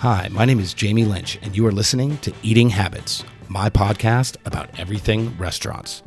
[0.00, 4.38] Hi, my name is Jamie Lynch, and you are listening to Eating Habits, my podcast
[4.46, 6.02] about everything restaurants.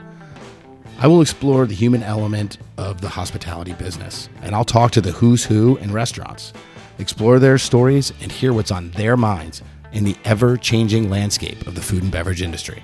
[0.97, 5.11] I will explore the human element of the hospitality business, and I'll talk to the
[5.11, 6.53] who's who in restaurants,
[6.97, 9.61] explore their stories, and hear what's on their minds
[9.91, 12.81] in the ever changing landscape of the food and beverage industry.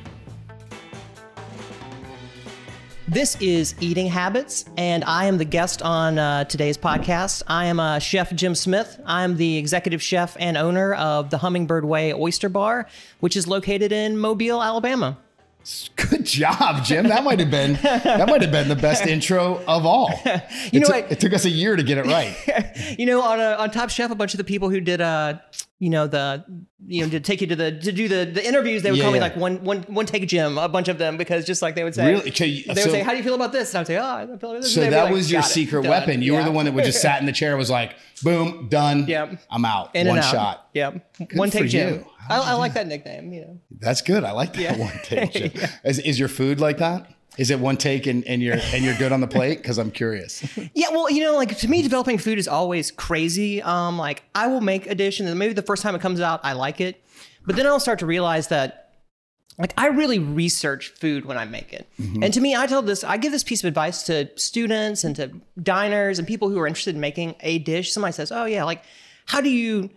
[3.09, 7.41] This is Eating Habits, and I am the guest on uh, today's podcast.
[7.47, 9.01] I am uh, Chef Jim Smith.
[9.03, 12.85] I'm the executive chef and owner of the Hummingbird Way Oyster Bar,
[13.19, 15.17] which is located in Mobile, Alabama.
[15.95, 17.07] Good job, Jim.
[17.07, 20.11] That might have been that might have been the best intro of all.
[20.25, 21.11] You it, know took, what?
[21.11, 22.35] it took us a year to get it right.
[22.99, 25.39] you know, on uh, on Top Chef, a bunch of the people who did, uh,
[25.81, 26.43] you know, the
[26.87, 29.03] you know, to take you to the to do the the interviews, they would Yeah,
[29.05, 29.23] call me yeah.
[29.23, 31.95] like one one one take Jim, a bunch of them, because just like they would
[31.95, 32.29] say, Really?
[32.29, 33.97] Okay, they would so- say, "How do you feel about this?" And I would say,
[33.97, 35.53] "Oh, I feel like this." So And they'd be that like, was your "Got it,
[35.53, 36.21] secret done." weapon.
[36.21, 39.05] You were the one that would just sat in the chair, was like, boom, done.
[39.07, 39.39] Yep.
[39.49, 39.95] I'm out.
[39.95, 40.23] in one out.
[40.25, 40.67] shot.
[40.73, 41.93] Yep, one take Jim.
[41.95, 42.05] you.
[42.29, 43.31] I, I like that nickname.
[43.31, 43.59] You know.
[43.79, 44.23] That's good.
[44.25, 44.77] I like that Yeah.
[44.77, 45.31] one take.
[45.31, 45.51] Jim.
[45.85, 47.07] Is, is your food like that?
[47.39, 49.59] Is it one take and, and you're and you're good on the plate?
[49.59, 50.43] Because I'm curious.
[50.73, 53.61] Yeah, well, you know, like to me, developing food is always crazy.
[53.61, 56.41] Um, like I will make a dish, and maybe the first time it comes out,
[56.43, 57.01] I like it,
[57.45, 58.93] but then I'll start to realize that,
[59.57, 61.89] like, I really research food when I make it.
[61.97, 65.15] And to me, I tell this, I give this piece of advice to students and
[65.15, 67.91] to diners and people who are interested in making a dish.
[67.93, 68.83] Somebody says, "Oh yeah, like,
[69.27, 69.89] how do you?"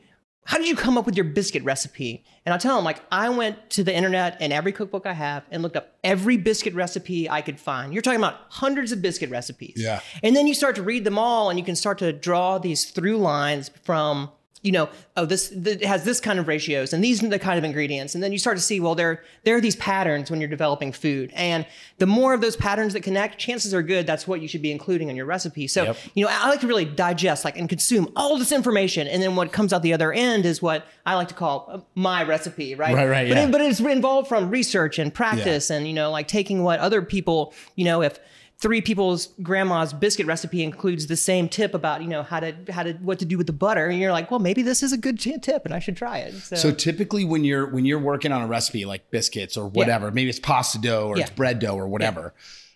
[0.44, 2.24] How did you come up with your biscuit recipe?
[2.44, 5.44] And I tell them, like, I went to the internet and every cookbook I have
[5.50, 7.92] and looked up every biscuit recipe I could find.
[7.92, 9.74] You're talking about hundreds of biscuit recipes.
[9.76, 10.00] Yeah.
[10.22, 12.90] And then you start to read them all and you can start to draw these
[12.90, 14.30] through lines from,
[14.62, 17.58] you know, oh, this, th- has this kind of ratios and these are the kind
[17.58, 18.14] of ingredients.
[18.14, 20.92] And then you start to see, well, there, there are these patterns when you're developing
[20.92, 21.32] food.
[21.34, 21.66] And
[21.98, 24.70] the more of those patterns that connect, chances are good that's what you should be
[24.70, 25.66] including in your recipe.
[25.66, 25.96] So, Yep.
[26.14, 29.08] you know, I like to really digest like and consume all this information.
[29.08, 31.80] And then what comes out the other end is what I like to call uh,
[31.94, 32.94] my recipe, right?
[32.94, 33.44] Right, right, But, yeah.
[33.46, 37.02] it, but it's involved from research and practice and, you know, like taking what other
[37.02, 38.18] people, you know, if
[38.62, 42.84] three people's grandma's biscuit recipe includes the same tip about, you know, how to, how
[42.84, 43.88] to, what to do with the butter.
[43.88, 46.32] And you're like, well, maybe this is a good tip and I should try it.
[46.34, 50.12] So, So typically when you're when you're working on a recipe like biscuits or whatever,
[50.12, 52.34] maybe it's pasta dough or it's bread dough or whatever,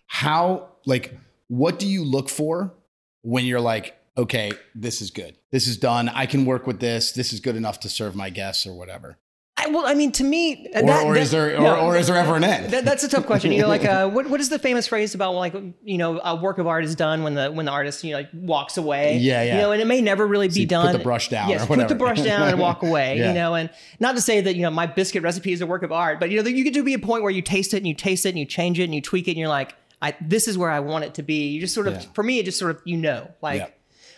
[0.09, 1.17] how like
[1.47, 2.75] what do you look for
[3.23, 5.37] when you're like, okay, this is good.
[5.53, 6.09] This is done.
[6.09, 7.13] I can work with this.
[7.13, 9.19] This is good enough to serve my guests or whatever.
[9.59, 12.37] I, well, I mean, to me, Or, or is there or, or is there ever
[12.37, 12.73] an end?
[12.73, 13.53] That, that's a tough question.
[13.53, 16.37] You know, like uh, what what is the famous phrase about like you know a
[16.37, 19.17] work of art is done when the when the artist you know like walks away.
[19.17, 19.55] Yeah, yeah.
[19.55, 20.93] You know, and it may never really be you put done.
[20.93, 23.19] the brush down Yes, put the brush down and walk away.
[23.19, 23.29] Yeah.
[23.29, 25.83] You know, and not to say that you know my biscuit recipe is a work
[25.83, 27.79] of art, but you know you get to be a point where you taste it
[27.79, 29.75] and you taste it and you change it and you tweak it and you're like,
[30.03, 31.49] I this is where I want it to be.
[31.49, 32.01] You just sort of Yeah.
[32.13, 33.69] for me it just sort of you know like Yeah.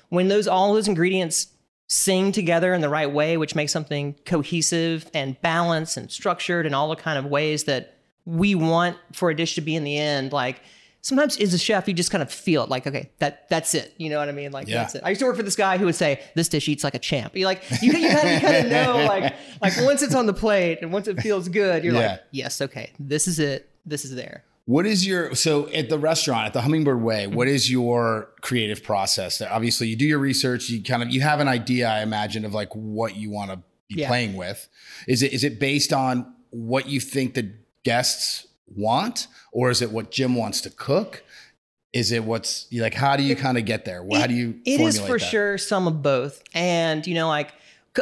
[0.08, 1.46] when those all those ingredients
[1.88, 6.74] sing together in the right way, which makes something cohesive and balanced and structured in
[6.74, 7.94] all the kind of ways that
[8.26, 10.60] we want for a dish to be in the end, like
[11.00, 13.94] sometimes as a chef, you just kind of feel it like, okay, that that's it.
[13.96, 14.52] You know what I mean?
[14.52, 14.82] Like Yeah.
[14.82, 15.02] that's it.
[15.02, 16.98] I used to work for this guy who would say, this dish eats like a
[16.98, 17.34] champ.
[17.34, 20.26] You like you, you kind of, you kind of know like like once it's on
[20.26, 22.10] the plate and once it feels good, you're Yeah.
[22.10, 23.70] like, yes, okay, this is it.
[23.86, 24.44] This is there.
[24.68, 27.24] What is your so at the restaurant at the Hummingbird Way?
[27.24, 27.34] Mm-hmm.
[27.36, 29.40] What is your creative process?
[29.40, 30.68] Obviously, you do your research.
[30.68, 33.56] You kind of you have an idea, I imagine, of like what you want to
[33.88, 34.08] be Yeah.
[34.08, 34.68] playing with.
[35.06, 37.50] Is it is it based on what you think the
[37.82, 41.24] guests want, or is it what Jim wants to cook?
[41.94, 42.92] Is it what's like?
[42.92, 44.06] How do you kind of get there?
[44.12, 44.60] How do you?
[44.66, 45.24] It is for that?
[45.30, 46.42] sure some of both.
[46.52, 47.54] And, you know, like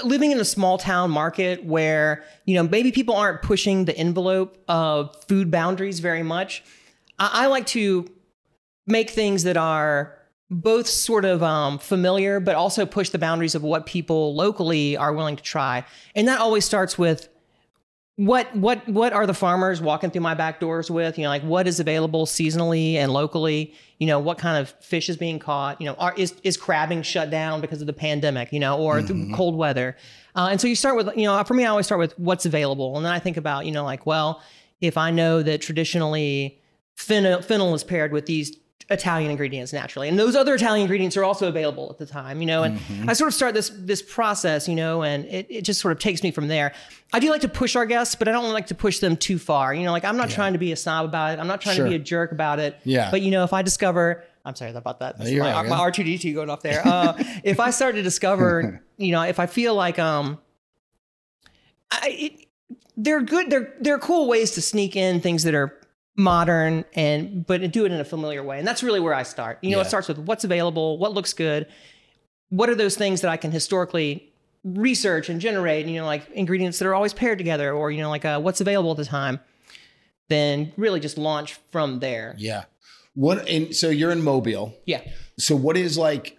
[0.05, 4.59] living in a small town market where, you know, maybe people aren't pushing the envelope
[4.69, 6.63] of food boundaries very much.
[7.19, 8.11] I, I like to
[8.87, 10.17] make things that are
[10.49, 15.13] both sort of um, familiar, but also push the boundaries of what people locally are
[15.13, 15.85] willing to try.
[16.15, 17.29] And that always starts with
[18.17, 21.19] what what what are the farmers walking through my back doors with?
[21.19, 23.75] You know like what is available seasonally and locally?
[23.99, 25.81] You know what kind of fish is being caught?
[25.81, 29.03] You know are, is is crabbing shut down because of the pandemic you know or
[29.03, 29.97] through cold weather?
[30.35, 32.47] Uh, and so you start with you know for me i always start with what's
[32.47, 32.97] available.
[32.97, 34.43] And then i think about you know like well
[34.81, 36.59] if i know that traditionally
[36.95, 38.57] fennel, fennel is paired with these
[38.89, 42.47] Italian ingredients naturally, and those other Italian ingredients are also available at the time, you
[42.47, 42.63] know.
[42.63, 42.79] And
[43.09, 45.99] I sort of start this this process, you know, and it, it just sort of
[45.99, 46.73] takes me from there.
[47.13, 49.39] I do like to push our guests, but I don't like to push them too
[49.39, 49.75] far.
[49.75, 51.41] You know, like I'm not trying to be a snob about it.
[51.41, 51.87] I'm not trying Sure.
[51.87, 52.77] to be a jerk about it.
[52.85, 53.11] Yeah.
[53.11, 55.19] But you know, if I discover, I'm sorry about that.
[55.19, 56.83] That's you're my, my R2D2 going off there.
[56.87, 60.39] Uh, if I start to discover, you know, if I feel like um,
[61.91, 62.47] I, it,
[62.97, 63.51] they're good.
[63.51, 65.75] They're they're cool ways to sneak in things that are
[66.17, 68.59] modern and but do it in a familiar way.
[68.59, 69.59] And that's really where I start.
[69.63, 69.83] You know, Yeah.
[69.85, 71.67] it starts with what's available, what looks good,
[72.49, 74.33] what are those things that I can historically
[74.65, 78.09] research and generate, you know, like ingredients that are always paired together or, you know,
[78.11, 79.41] like uh, what's available at the time,
[80.29, 82.35] then really just launch from there.
[82.39, 82.65] Yeah.
[83.15, 84.75] What and so you're in Mobile.
[84.87, 85.03] Yeah.
[85.39, 86.39] So what is like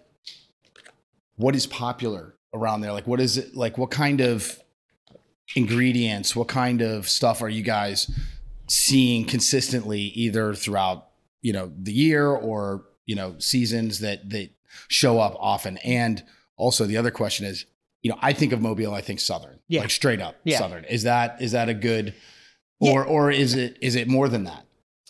[1.36, 2.92] what is popular around there?
[2.92, 4.60] Like what is it like what kind of
[5.56, 8.10] ingredients, what kind of stuff are you guys
[8.68, 11.08] seeing consistently either throughout,
[11.42, 14.50] you know, the year or, you know, seasons that that
[14.88, 15.78] show up often?
[15.78, 16.22] And
[16.56, 17.66] also the other question is,
[18.02, 19.58] you know, I think of Mobile, I think Southern.
[19.68, 19.80] Yeah.
[19.80, 20.58] Like straight up Yeah.
[20.58, 20.84] Southern.
[20.84, 22.14] Is that is that a good
[22.80, 22.92] Yeah.
[22.92, 24.64] or or is it is it more than that?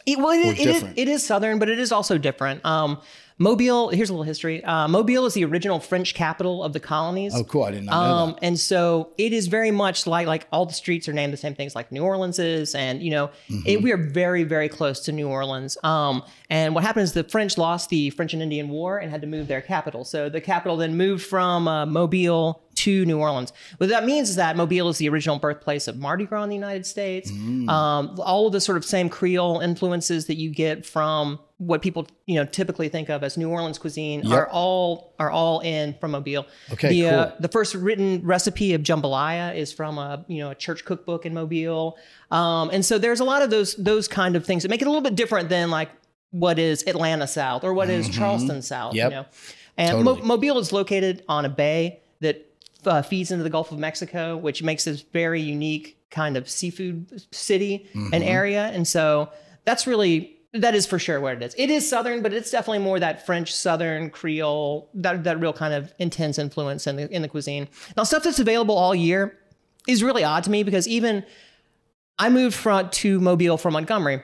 [0.06, 2.64] It, well, it, it, is, it is southern, but it is also different.
[2.64, 2.98] Um,
[3.40, 4.64] Mobile, here's a little history.
[4.64, 7.32] Uh, Mobile is the original French capital of the colonies.
[7.34, 7.62] Oh, cool.
[7.64, 8.38] I did not know Um, that.
[8.42, 11.54] and so it is very much like like all the streets are named the same
[11.54, 13.62] things like New Orleans is, and you know Mm-hmm.
[13.66, 15.76] it, we are very very close to New Orleans.
[15.84, 19.20] Um, and what happened is the French lost the French and Indian War and had
[19.20, 20.04] to move their capital.
[20.04, 23.52] So the capital then moved from uh, Mobile to New Orleans.
[23.78, 26.54] What that means is that Mobile is the original birthplace of Mardi Gras in the
[26.54, 27.30] United States.
[27.30, 27.68] Mm.
[27.68, 32.06] Um, all of the sort of same Creole influences that you get from what people
[32.26, 34.32] you know typically think of as New Orleans cuisine Yep.
[34.38, 36.46] are all are all in from Mobile.
[36.72, 37.36] Okay, the, uh, cool.
[37.40, 41.34] the first written recipe of jambalaya is from a you know a church cookbook in
[41.34, 41.96] Mobile,
[42.30, 44.86] um, and so there's a lot of those those kind of things that make it
[44.86, 45.90] a little bit different than like
[46.30, 48.90] what is Atlanta South or what is Charleston South.
[48.94, 48.96] Mm-hmm.
[48.98, 49.10] Yep.
[49.10, 49.26] You know,
[49.76, 52.46] and Mo- Mobile is located on a bay that
[52.86, 57.22] uh, feeds into the Gulf of Mexico, which makes this very unique kind of seafood
[57.32, 58.14] city Mm-hmm.
[58.14, 59.30] and area, and so
[59.64, 60.36] that's really.
[60.54, 61.54] That is for sure what it is.
[61.58, 65.74] It is Southern, but it's definitely more that French Southern Creole, that, that real kind
[65.74, 67.68] of intense influence in the in the cuisine.
[67.96, 69.36] Now, stuff that's available all year
[69.86, 71.24] is really odd to me because even
[72.18, 74.22] I moved from to Mobile from Montgomery.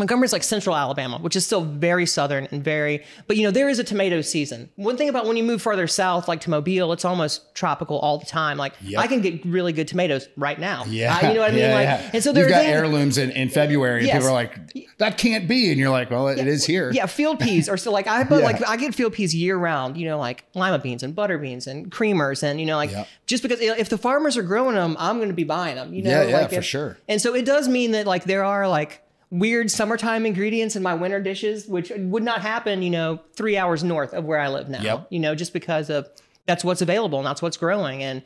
[0.00, 3.68] Montgomery's like central Alabama, which is still very southern and very, but you know, there
[3.68, 4.68] is a tomato season.
[4.76, 8.18] One thing about when you move farther south, like to Mobile, it's almost tropical all
[8.18, 8.56] the time.
[8.56, 9.00] Like Yep.
[9.00, 10.84] I can get really good tomatoes right now.
[10.88, 11.16] Yeah.
[11.16, 11.60] Uh, you know what I mean?
[11.60, 12.10] Yeah, like, yeah.
[12.14, 14.58] and so there You've got heirlooms in, in February, and people are like,
[14.98, 15.70] that can't be.
[15.70, 16.90] And you're like, well, it, it is here.
[16.92, 18.44] Yeah, field peas are still like I but Yeah.
[18.46, 19.96] like I get field peas year round.
[19.96, 23.08] You know, like lima beans and butter beans and creamers and you know like Yep.
[23.26, 25.92] just because if the farmers are growing them, I'm going to be buying them.
[25.92, 26.96] You know, Yeah, yeah, like for if- sure.
[27.08, 30.94] And so it does mean that like there are like weird summertime ingredients in my
[30.94, 32.82] winter dishes, which would not happen.
[32.82, 34.82] You know, three hours north of where I live now.
[34.82, 35.06] Yep.
[35.10, 36.08] You know, just because of
[36.46, 38.22] that's what's available and that's what's growing and.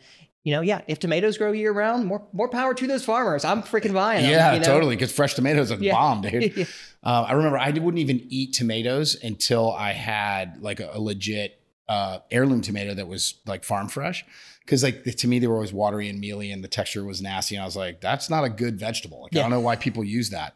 [0.46, 0.82] You know, yeah.
[0.86, 3.46] If tomatoes grow year round, more more power to those farmers.
[3.46, 4.30] I'm freaking buying them.
[4.30, 4.66] Yeah, you know?
[4.66, 4.94] totally.
[4.94, 5.94] Because fresh tomatoes are Yeah.
[5.94, 6.54] bomb, dude.
[6.58, 6.64] Yeah.
[7.02, 11.58] uh, I remember I wouldn't even eat tomatoes until I had like a, a legit
[11.88, 14.22] uh, heirloom tomato that was like farm fresh.
[14.60, 17.54] Because like to me they were always watery and mealy, and the texture was nasty.
[17.56, 19.22] And I was like, that's not a good vegetable.
[19.22, 20.54] Like I don't know why people use that.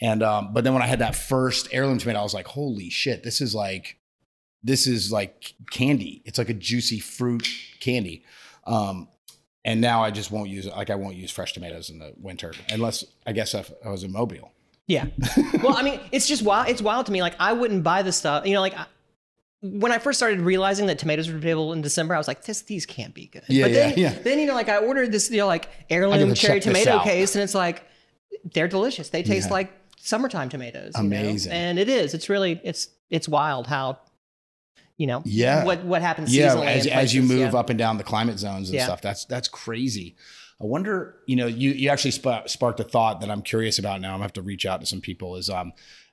[0.00, 2.90] And um, but then when I had that first heirloom tomato, I was like, holy
[2.90, 3.98] shit, this is like
[4.62, 6.22] this is like candy.
[6.24, 7.46] It's like a juicy fruit
[7.80, 8.24] candy.
[8.66, 9.08] Um,
[9.64, 10.76] and now I just won't use it.
[10.76, 14.04] Like I won't use fresh tomatoes in the winter unless I guess if I was
[14.04, 14.52] in Mobile.
[14.86, 15.06] Yeah.
[15.62, 16.68] well, I mean, it's just wild.
[16.68, 17.20] It's wild to me.
[17.20, 18.46] Like, I wouldn't buy the stuff.
[18.46, 18.86] You know, like I,
[19.62, 22.62] when I first started realizing that tomatoes were available in December, I was like, this
[22.62, 23.42] these can't be good.
[23.48, 24.18] Yeah, but then, yeah, yeah.
[24.22, 27.42] then you know, like I ordered this, you know, like heirloom cherry tomato case, and
[27.42, 27.82] it's like
[28.54, 29.08] they're delicious.
[29.08, 29.54] They taste Yeah.
[29.54, 30.92] like summertime tomatoes.
[30.96, 31.06] you know?
[31.06, 31.52] Amazing.
[31.52, 32.14] And it is.
[32.14, 33.98] It's really it's it's wild how
[34.96, 35.64] you know Yeah.
[35.64, 37.58] what what happens Yeah, seasonally as, in as you move yeah.
[37.58, 38.84] up and down the climate zones and Yeah.
[38.86, 40.16] stuff, that's that's crazy.
[40.60, 44.00] I wonder, you know, you you actually sp- sparked a thought that I'm curious about
[44.00, 44.08] now.
[44.08, 45.36] I'm gonna have to reach out to some people.
[45.36, 45.72] Is um,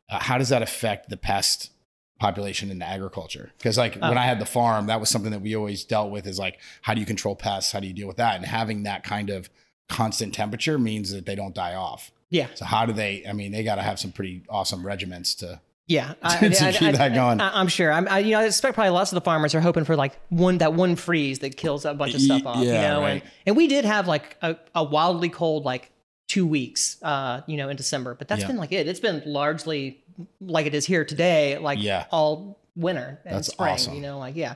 [0.10, 1.72] uh, how does that affect the pest
[2.20, 3.52] population in agriculture?
[3.58, 4.10] Because like Oh.
[4.10, 6.28] when I had the farm, that was something that we always dealt with.
[6.28, 7.72] Is like, how do you control pests?
[7.72, 8.36] How do you deal with that?
[8.36, 9.50] And having that kind of
[9.88, 12.12] constant temperature means that they don't die off.
[12.34, 12.48] Yeah.
[12.56, 13.24] So how do they?
[13.30, 17.14] I mean, they got to have some pretty awesome regiments to Yeah, to keep that
[17.14, 17.40] going.
[17.40, 17.92] I, am sure.
[17.92, 20.20] I'm, I, you know, I expect probably lots of the farmers are hoping for like
[20.30, 22.58] one that one freeze that kills a bunch of stuff off.
[22.64, 23.10] you Yeah, know, right.
[23.22, 25.92] and and we did have like a, a wildly cold like
[26.28, 28.48] two weeks, uh, you know, in December, but that's Yeah.
[28.48, 28.88] been like it.
[28.88, 30.02] It's been largely
[30.42, 32.06] like it is here today, like Yeah.
[32.12, 33.74] all winter and That's spring.
[33.74, 33.94] awesome.
[33.94, 34.56] You know, like yeah,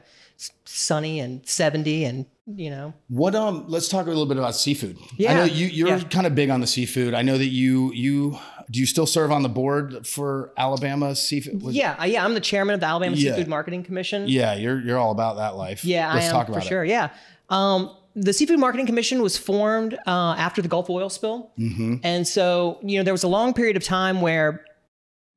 [0.65, 4.97] sunny and seventy, and you know, What um let's talk a little bit about seafood.
[5.17, 5.31] Yeah.
[5.31, 6.03] I know you you're yeah.
[6.03, 7.13] kind of big on the seafood.
[7.13, 8.39] I know that you you
[8.71, 11.61] do you still serve on the board for Alabama seafood?
[11.61, 12.23] Was- yeah, yeah.
[12.23, 13.31] I'm the chairman of the Alabama Yeah.
[13.31, 14.27] Seafood Marketing Commission.
[14.27, 15.83] Yeah, you're you're all about that life.
[15.83, 16.85] Yeah, Let's I am talk for about sure.
[16.85, 17.09] Yeah.
[17.49, 21.51] Um, the Seafood Marketing Commission was formed uh, after the Gulf oil spill.
[21.59, 21.97] Mm-hmm.
[22.03, 24.65] And so, you know, there was a long period of time where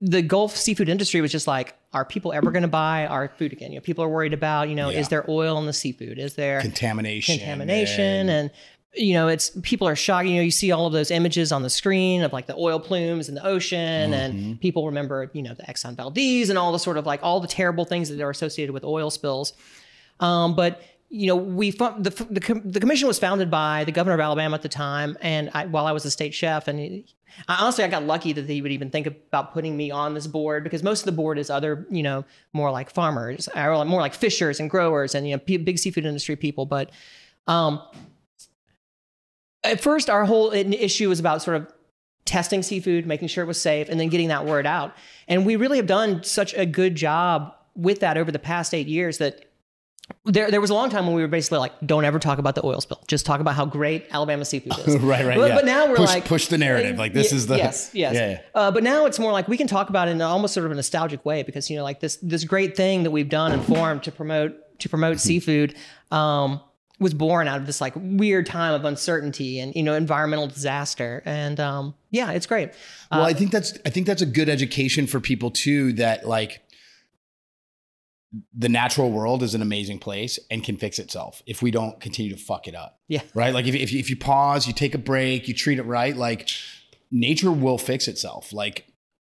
[0.00, 3.52] the Gulf seafood industry was just like, are people ever going to buy our food
[3.52, 3.72] again?
[3.72, 5.00] You know, people are worried about, you know, Yeah.
[5.00, 6.18] is there oil in the seafood?
[6.18, 7.36] Is there Contamination.
[7.38, 8.28] contamination?
[8.28, 8.50] And,
[8.94, 10.26] you know, it's people are shocked.
[10.28, 12.78] You know, you see all of those images on the screen of like the oil
[12.80, 14.12] plumes in the ocean, Mm-hmm.
[14.14, 17.40] and people remember, you know, the Exxon Valdez and all the sort of like all
[17.40, 19.52] the terrible things that are associated with oil spills.
[20.20, 20.82] Um, but
[21.12, 24.62] you know, we the, the the commission was founded by the governor of Alabama at
[24.62, 27.04] the time, and I, while I was a state chef, and
[27.48, 30.28] I, honestly, I got lucky that he would even think about putting me on this
[30.28, 34.00] board because most of the board is other, you know, more like farmers or more
[34.00, 36.64] like fishers and growers and you know big seafood industry people.
[36.64, 36.92] But
[37.48, 37.82] um,
[39.64, 41.72] at first, our whole issue was about sort of
[42.24, 44.94] testing seafood, making sure it was safe, and then getting that word out.
[45.26, 48.86] And we really have done such a good job with that over the past eight
[48.86, 49.49] years that
[50.24, 52.54] there, there was a long time when we were basically like, don't ever talk about
[52.54, 53.02] the oil spill.
[53.08, 54.98] Just talk about how great Alabama seafood is.
[55.00, 55.36] right, right.
[55.36, 55.54] But, yeah.
[55.54, 56.98] but now we're push, like, push the narrative.
[56.98, 58.14] Like this Ye- is the yes, yes.
[58.14, 58.40] Yeah, yeah.
[58.54, 60.72] Uh, but now it's more like we can talk about it in almost sort of
[60.72, 63.64] a nostalgic way because you know, like this this great thing that we've done and
[63.64, 65.26] formed to promote to promote Mm-hmm.
[65.26, 65.74] seafood
[66.10, 66.60] um,
[66.98, 71.22] was born out of this like weird time of uncertainty and you know environmental disaster.
[71.24, 72.70] And um, yeah, it's great.
[73.10, 75.92] Well, I think that's I think that's a good education for people too.
[75.94, 76.60] That like
[78.54, 82.30] the natural world is an amazing place and can fix itself if we don't continue
[82.30, 83.00] to fuck it up.
[83.08, 83.22] Yeah.
[83.34, 83.52] Right.
[83.52, 86.16] Like if if you, if you pause, you take a break, you treat it right.
[86.16, 86.48] Like
[87.10, 88.52] nature will fix itself.
[88.52, 88.86] Like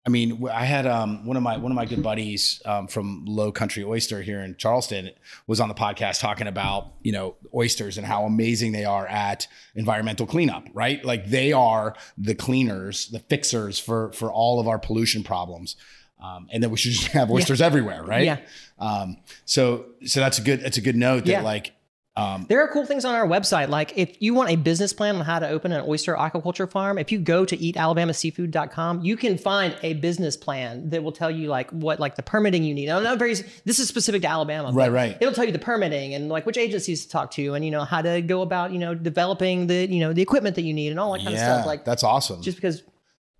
[0.05, 3.23] I mean, I had um, one of my one of my good buddies um, from
[3.25, 5.11] Low Country Oyster here in Charleston
[5.47, 9.47] was on the podcast talking about you know oysters and how amazing they are at
[9.75, 10.67] environmental cleanup.
[10.73, 15.77] Right, like they are the cleaners, the fixers for for all of our pollution problems,
[16.23, 18.03] um, and then we should just have oysters everywhere.
[18.03, 18.25] Right.
[18.25, 18.37] Yeah.
[18.79, 21.41] Um, so so that's a good that's a good note that Yeah.
[21.41, 21.73] like
[22.15, 23.69] um, There are cool things on our website.
[23.69, 26.99] Like if you want a business plan on how to open an oyster aquaculture farm,
[26.99, 31.47] if you go to eatalabamaseafood.com, you can find a business plan that will tell you
[31.47, 32.87] like what like the permitting you need.
[32.87, 33.33] Now, not very
[33.65, 34.71] this is specific to Alabama.
[34.71, 35.17] Right, right.
[35.19, 37.83] It'll tell you the permitting and like which agencies to talk to and you know
[37.83, 40.89] how to go about, you know, developing the, you know, the equipment that you need
[40.89, 41.65] and all that kind of stuff.
[41.65, 42.41] Like that's awesome.
[42.41, 42.83] just because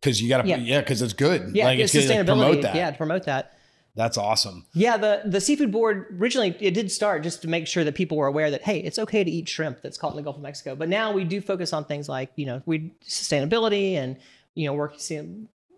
[0.03, 0.57] because you got to Yeah.
[0.57, 1.55] yeah because it's good.
[1.55, 2.25] yeah, like it's good to sustainability.
[2.25, 2.75] promote that.
[2.75, 3.57] Yeah, to promote that.
[3.95, 4.65] That's awesome.
[4.73, 8.17] Yeah, the the seafood board originally it did start just to make sure that people
[8.17, 10.41] were aware that hey, it's okay to eat shrimp that's caught in the Gulf of
[10.41, 10.75] Mexico.
[10.75, 14.17] But now we do focus on things like you know we sustainability and
[14.55, 14.95] you know work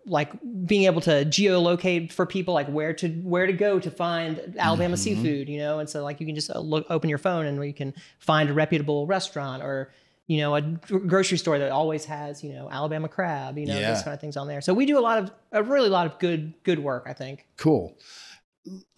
[0.06, 0.30] like
[0.66, 4.96] being able to geolocate for people like where to where to go to find Alabama
[4.96, 5.48] seafood.
[5.48, 7.74] You know, and so like you can just uh, look open your phone and you
[7.74, 9.92] can find a reputable restaurant or
[10.26, 13.56] you know a grocery store that always has you know Alabama crab.
[13.58, 13.92] You know Yeah.
[13.92, 14.60] those kind of things on there.
[14.60, 17.04] So we do a lot of a really lot of good good work.
[17.08, 17.46] I think.
[17.56, 17.96] Cool.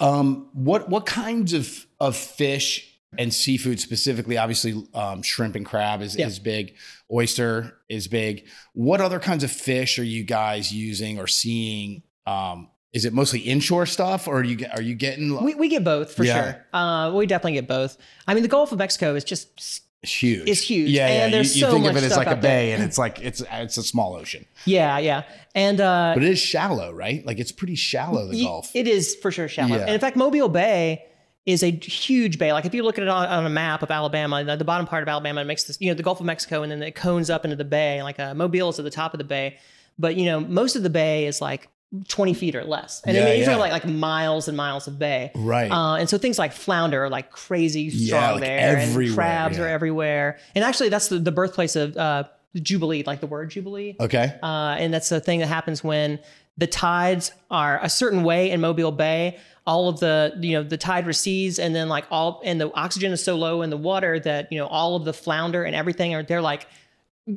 [0.00, 4.38] Um, what what kinds of of fish and seafood specifically?
[4.38, 6.26] Obviously, um, shrimp and crab is, Yeah.
[6.26, 6.74] is big.
[7.12, 8.46] Oyster is big.
[8.72, 12.02] What other kinds of fish are you guys using or seeing?
[12.26, 15.84] Um, is it mostly inshore stuff, or are you are you getting We, we get
[15.84, 16.42] both for Yeah.
[16.42, 16.66] sure.
[16.72, 17.98] Uh, we definitely get both.
[18.26, 20.48] I mean, the Gulf of Mexico is just huge?
[20.48, 21.24] It's huge, Yeah, yeah.
[21.24, 23.20] and there's you, you so think of it as like a bay, and it's like
[23.20, 25.22] it's it's a small ocean, yeah, yeah,
[25.54, 27.24] and uh, but it is shallow, right?
[27.26, 28.26] Like it's pretty shallow.
[28.28, 28.70] The y- Gulf.
[28.74, 29.76] it is for sure shallow.
[29.76, 29.82] Yeah.
[29.82, 31.04] And in fact, Mobile Bay
[31.46, 32.52] is a huge bay.
[32.52, 34.86] Like if you look at it on, on a map of Alabama, the, the bottom
[34.86, 37.30] part of Alabama makes this, you know, the Gulf of Mexico, and then it cones
[37.30, 38.02] up into the bay.
[38.02, 39.56] Like uh, Mobile is at the top of the bay,
[39.98, 41.68] but you know, most of the bay is like
[42.08, 43.56] 20 feet or less, and I Yeah, mean, you're yeah.
[43.56, 45.30] talking like like miles and miles of bay.
[45.34, 45.70] right.
[45.70, 48.76] Uh, and so things like flounder are like crazy Yeah, strong like there.
[48.76, 49.64] and crabs yeah.
[49.64, 50.38] are everywhere.
[50.54, 53.96] And actually, that's the, the birthplace of uh, Jubilee, like the word Jubilee.
[54.00, 54.38] okay.
[54.42, 56.18] Uh, and that's the thing that happens when
[56.58, 59.38] the tides are a certain way in Mobile Bay.
[59.66, 63.12] All of the, you know, the tide recedes, and then like all, and the oxygen
[63.12, 66.14] is so low in the water that you know all of the flounder and everything
[66.14, 66.66] are they're like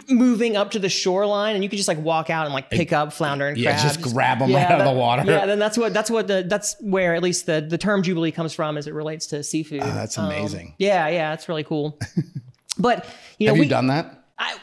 [0.09, 2.93] moving up to the shoreline, and you can just like walk out and like pick
[2.93, 3.83] up flounder and Yeah, crabs.
[3.97, 5.23] just grab 'em out of the water.
[5.25, 8.31] Yeah, then that's what that's what the that's where at least the the term jubilee
[8.31, 9.81] comes from as it relates to seafood.
[9.83, 10.75] Ah, that's Um, amazing.
[10.77, 11.99] yeah, yeah, it's really cool.
[12.77, 13.05] But
[13.37, 14.23] you know, Have we, you done that?
[14.39, 14.55] I,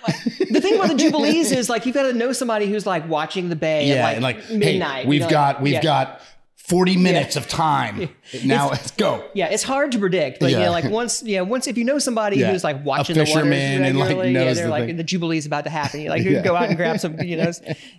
[0.51, 3.49] the thing about the jubilees is like you've got to know somebody who's like watching
[3.51, 5.03] the bay yeah, at and like, like midnight.
[5.05, 5.83] Hey, we've know, got we've yeah.
[5.83, 6.21] got
[6.69, 8.09] 40 minutes of time.
[8.45, 9.25] Now let's go.
[9.35, 10.61] Yeah, it's hard to predict, but Yeah.
[10.61, 12.53] yeah, like once, yeah, once if you know somebody Yeah.
[12.53, 14.97] who's like watching the waters and, like, yeah, knows they're the like thing.
[14.97, 16.01] the jubilee's about to happen.
[16.03, 16.43] You like you Yeah.
[16.43, 17.51] go out and grab some, you know,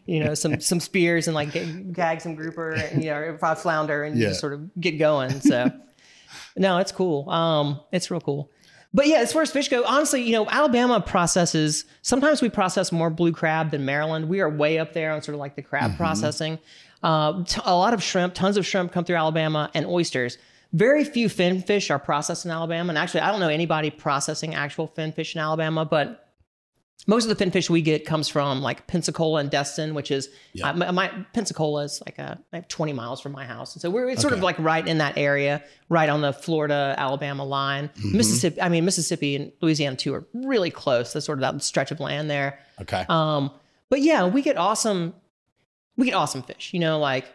[0.05, 4.03] you know, some some spears and like get, gag some grouper and you know, flounder
[4.03, 4.29] and you Yeah.
[4.29, 5.41] just sort of get going.
[5.41, 5.71] So,
[6.55, 7.27] no, it's cool.
[7.29, 8.51] Um, it's real cool.
[8.93, 11.85] But yeah, as far as fish go, honestly, you know, Alabama processes.
[12.01, 14.29] Sometimes we process more blue crab than Maryland.
[14.29, 15.69] We are way up there on sort of like the Mm-hmm.
[15.69, 16.57] crab processing.
[17.01, 20.37] Uh, t- a lot of shrimp, tons of shrimp come through Alabama and oysters.
[20.73, 22.89] Very few fin fish are processed in Alabama.
[22.89, 26.25] And actually, I don't know anybody processing actual fin fish in Alabama, but
[27.07, 30.29] most of the fin fish we get comes from like Pensacola and Destin, which is
[30.53, 30.69] Yeah.
[30.71, 34.09] uh, my, Pensacola is like a like 20 miles from my house, and so we're
[34.09, 37.87] it's sort of like right in that area, right on the Florida Alabama line.
[37.97, 38.17] Mm-hmm.
[38.17, 41.13] Mississippi, I mean Mississippi and Louisiana too are really close.
[41.13, 42.59] That's sort of that stretch of land there.
[42.81, 43.05] Okay.
[43.07, 43.49] Um,
[43.89, 45.13] but yeah, we get awesome,
[45.99, 46.71] we get awesome fish.
[46.73, 47.25] You know, like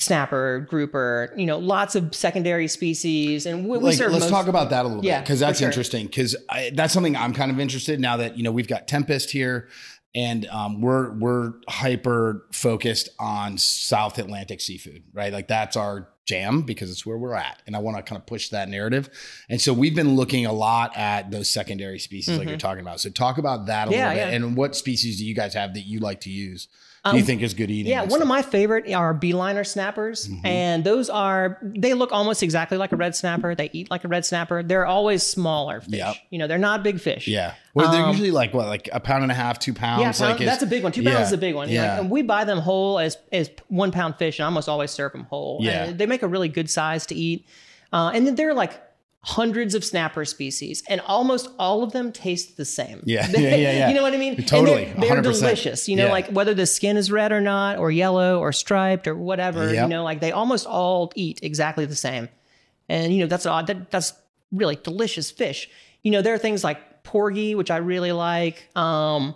[0.00, 4.30] snapper, grouper, you know, lots of secondary species, and we, we like, serve let's most-
[4.30, 5.08] talk about that a little bit.
[5.08, 5.68] Yeah, bit because that's sure.
[5.68, 6.36] interesting because
[6.72, 9.68] that's something I'm kind of interested in now that you know we've got Tempest here
[10.14, 15.32] and um, we're we're hyper focused on South Atlantic seafood, right?
[15.32, 18.26] Like that's our jam because it's where we're at, and I want to kind of
[18.26, 19.10] push that narrative.
[19.50, 23.00] And so we've been looking a lot at those secondary species, like you're talking about.
[23.00, 23.98] So talk about that a Mm-hmm.
[23.98, 24.46] Yeah, little bit, yeah.
[24.46, 26.68] and what species do you guys have that you like to use?
[27.04, 27.90] Do you Um, think is good eating?
[27.90, 30.46] Yeah, one of my favorite are beeliner snappers, Mm-hmm.
[30.46, 33.54] and those are they look almost exactly like a red snapper.
[33.54, 34.62] They eat like a red snapper.
[34.62, 35.94] They're always smaller fish.
[35.94, 36.16] Yep.
[36.30, 37.28] You know, they're not big fish.
[37.28, 37.54] yeah.
[37.74, 40.00] Well, they're Um, usually like what, like a pound and a half, two pounds.
[40.02, 40.90] Yeah, pound, like that's a big one.
[40.92, 41.68] Two pounds is a big one.
[41.68, 41.82] Yeah.
[41.84, 42.00] Yeah.
[42.00, 45.12] and we buy them whole as as one pound fish, and I almost always serve
[45.12, 45.58] them whole.
[45.60, 45.84] Yeah.
[45.84, 47.46] And they make a really good size to eat.
[47.92, 48.82] Uh, and then there are like
[49.28, 53.02] hundreds of snapper species, and almost all of them taste the same.
[53.04, 53.88] Yeah, yeah, yeah, yeah.
[53.88, 54.36] you know what I mean?
[54.36, 55.40] And Totally, they're, they're 100%.
[55.40, 55.88] delicious.
[55.88, 56.12] You know, Yeah.
[56.12, 59.72] like whether the skin is red or not, or yellow, or striped, or whatever.
[59.72, 59.82] Yep.
[59.82, 62.28] You know, like they almost all eat exactly the same.
[62.88, 63.66] And you know, that's odd.
[63.66, 64.14] That, that's
[64.50, 65.68] really delicious fish.
[66.02, 68.66] You know, there are things like porgy, which I really like.
[68.74, 69.34] Um,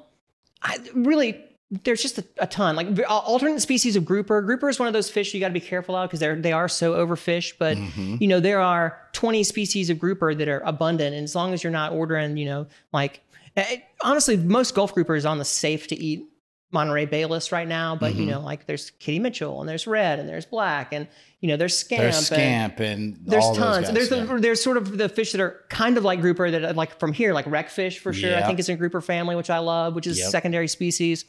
[0.63, 1.45] I really
[1.85, 4.43] there's just a, a ton like alternate species of grouper.
[4.43, 6.53] Grouper is one of those fish you got to be careful of because they're they
[6.53, 7.55] are so overfished.
[7.59, 8.17] But Mm-hmm.
[8.21, 11.65] you know there are 20 species of grouper that are abundant, and as long as
[11.65, 13.21] you're not ordering, you know, like
[13.57, 16.27] eh, honestly, most Gulf grouper is on the safe to eat
[16.73, 17.97] Monterey Bay list right now.
[17.97, 18.21] But Mm-hmm.
[18.21, 21.09] you know, like there's Kitty Mitchell and there's red and there's black and
[21.41, 22.03] you know there's scamp.
[22.03, 23.87] There's and, scamp and there's all those tons.
[23.87, 24.25] guys, there's yeah.
[24.35, 27.13] the, there's sort of the fish that are kind of like grouper that like from
[27.15, 28.37] here, like wreckfish for sure.
[28.37, 30.31] I think it's in grouper family, which I love, which is Yep.
[30.31, 31.25] secondary species.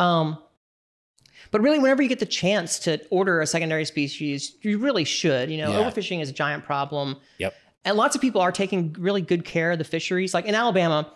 [0.00, 0.38] Um,
[1.50, 5.50] but really, whenever you get the chance to order a secondary species, you really should.
[5.50, 5.78] You know, Yeah.
[5.90, 7.54] overfishing is a giant problem, Yep.
[7.84, 10.32] and lots of people are taking really good care of the fisheries.
[10.34, 11.10] Like in Alabama,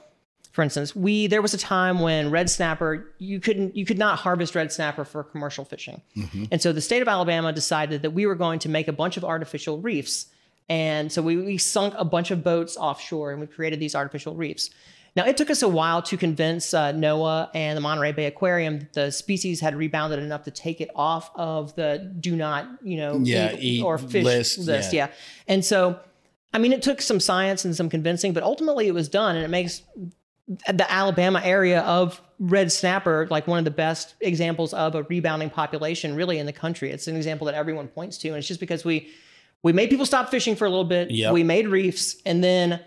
[0.52, 4.18] for instance, we there was a time when red snapper you couldn't you could not
[4.18, 6.00] harvest red snapper for commercial fishing,
[6.50, 9.16] and so the state of Alabama decided that we were going to make a bunch
[9.16, 10.26] of artificial reefs,
[10.68, 14.34] and so we, we sunk a bunch of boats offshore and we created these artificial
[14.34, 14.70] reefs.
[15.16, 18.80] Now it took us a while to convince uh, NOAA and the Monterey Bay Aquarium
[18.80, 22.96] that the species had rebounded enough to take it off of the do not you
[22.96, 24.92] know Yeah, eat eat or fish list, list.
[24.92, 25.06] yeah.
[25.06, 25.12] yeah,
[25.48, 25.98] and so.
[26.52, 29.44] I mean, it took some science and some convincing, but ultimately it was done, and
[29.44, 29.82] it makes
[30.46, 35.50] the Alabama area of red snapper like one of the best examples of a rebounding
[35.50, 36.92] population really in the country.
[36.92, 39.10] It's an example that everyone points to, and it's just because we
[39.64, 41.10] we made people stop fishing for a little bit.
[41.10, 41.32] Yep.
[41.32, 42.80] We made reefs, and then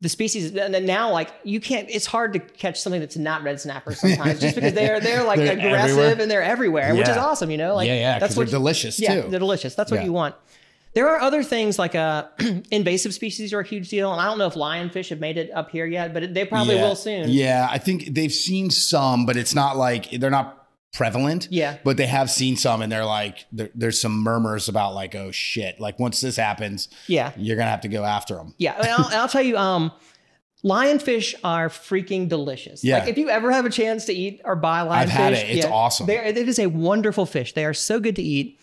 [0.00, 1.88] the species and then now like you can't.
[1.90, 5.38] It's hard to catch something that's not red snapper sometimes, just because they're they're like
[5.40, 6.22] They're aggressive everywhere.
[6.22, 7.50] and they're everywhere, which is awesome.
[7.50, 9.28] You know, like yeah, yeah, that's because they're what delicious yeah, too.
[9.28, 9.74] they're delicious.
[9.74, 10.06] That's what Yeah.
[10.06, 10.34] you want.
[10.94, 12.26] There are other things like uh,
[12.70, 15.50] invasive species are a huge deal, and I don't know if lionfish have made it
[15.52, 16.82] up here yet, but they probably yeah.
[16.82, 17.28] will soon.
[17.28, 21.48] Yeah, I think they've seen some, but it's not like they're not prevalent.
[21.50, 21.76] Yeah.
[21.84, 25.30] but they have seen some, and they're like, there, there's some murmurs about like, oh
[25.30, 27.32] shit, like once this happens, Yeah.
[27.36, 28.54] you're gonna have to go after them.
[28.58, 29.92] Yeah, and I'll, I'll tell you, um,
[30.64, 32.82] lionfish are freaking delicious.
[32.82, 32.98] Yeah.
[32.98, 35.50] Like if you ever have a chance to eat or buy lionfish, I've had it.
[35.50, 36.08] It's awesome.
[36.10, 37.54] It is a wonderful fish.
[37.54, 38.58] They are so good to eat,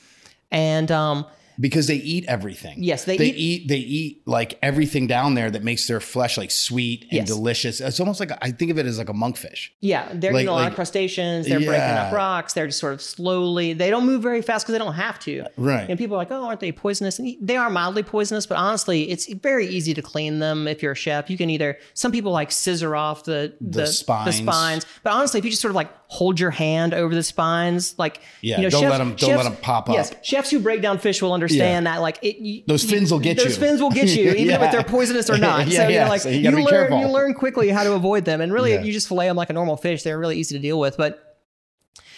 [0.52, 1.26] and um,
[1.60, 2.84] because they eat everything.
[2.84, 3.68] Yes, they they eat- eat.
[3.68, 7.28] They eat like everything down there that makes their flesh like sweet and Yes.
[7.28, 7.82] delicious.
[7.82, 9.70] It's almost like I think of it as like a monkfish.
[9.82, 11.48] yeah, they're Like- eating a lot like- of crustaceans.
[11.48, 12.54] They're breaking up rocks.
[12.54, 13.74] They're just sort of slowly.
[13.74, 15.46] They don't move very fast because they don't have to.
[15.58, 15.90] Right.
[15.90, 17.20] And people are like, oh, aren't they poisonous?
[17.20, 20.92] And they are mildly poisonous, but honestly, it's very easy to clean them if you're
[20.94, 21.30] a chef.
[21.30, 24.26] You can either, some people like scissor off the, the, spines.
[24.38, 24.86] The spines.
[25.04, 28.20] But honestly, if you just sort of like hold your hand over the spines, like,
[28.42, 30.24] Yeah, you know, don't chefs- them, don't let them 'em pop Yes, up.
[30.24, 32.02] chefs who break down fish will understand that.
[32.02, 33.50] Like, it, you, Those fins will get those you.
[33.50, 34.64] Those fins will get you, even Yeah.
[34.66, 35.68] if they're poisonous or not.
[35.68, 37.00] Yeah, so, you yeah, know, like, so you you, learn, careful.
[37.00, 38.40] you learn quickly how to avoid them.
[38.42, 38.84] And really, Yeah.
[38.84, 40.04] you just fillet them like a normal fish.
[40.04, 40.96] They're really easy to deal with.
[40.98, 41.38] But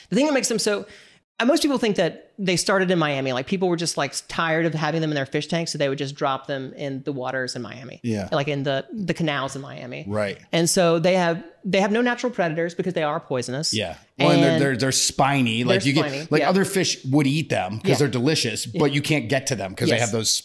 [0.10, 0.86] the thing that makes them so
[1.40, 3.32] Uh, most people think that they started in Miami.
[3.32, 5.88] Like people were just like tired of having them in their fish tanks, so they
[5.88, 8.00] would just drop them in the waters in Miami.
[8.04, 8.28] Yeah.
[8.32, 10.04] like in the the canals in Miami.
[10.08, 10.40] Right.
[10.52, 13.72] And so they have they have no natural predators because they are poisonous.
[13.74, 13.98] Yeah.
[14.18, 15.64] Well, and, they're, they're they're spiny.
[15.64, 16.50] Like They're you spiny, get like yeah.
[16.50, 17.96] other fish would eat them because Yeah.
[17.98, 20.42] they're delicious, but you can't get to them because they have those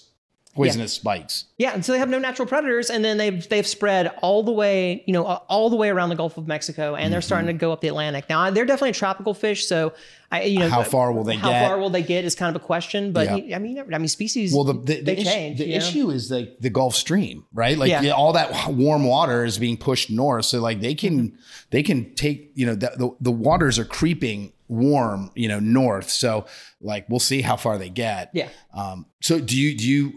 [0.55, 1.47] poisonous spikes.
[1.59, 4.53] Yeah, and so they have no natural predators, and then they've they've spread all the
[4.53, 7.27] way, you know, all the way around the Gulf of Mexico, and they're Mm-hmm.
[7.27, 8.27] starting to go up the Atlantic.
[8.29, 9.93] Now they're definitely a tropical fish, so
[10.31, 11.67] I, you know, How far will they how get?
[11.69, 13.13] far will they get is kind of a question.
[13.13, 13.57] But Yeah.
[13.57, 14.53] I mean, I mean, species.
[14.55, 15.59] Well, the the, they the, issue, change.
[15.59, 17.77] the issue is like the Gulf Stream, right?
[17.79, 18.03] Like Yeah.
[18.03, 21.37] yeah, all that warm water is being pushed north, so like they can Mm-hmm.
[21.71, 26.09] they can take you know the, the the waters are creeping warm, you know, north.
[26.09, 26.47] So
[26.81, 28.31] like we'll see how far they get.
[28.33, 28.49] Yeah.
[28.75, 29.07] Um.
[29.21, 30.13] So do you do you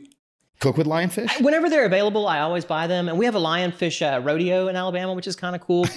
[0.60, 1.42] cook with lionfish?
[1.42, 4.76] Whenever they're available, I always buy them, and we have a lionfish uh, rodeo in
[4.76, 5.86] Alabama, which is kind of cool.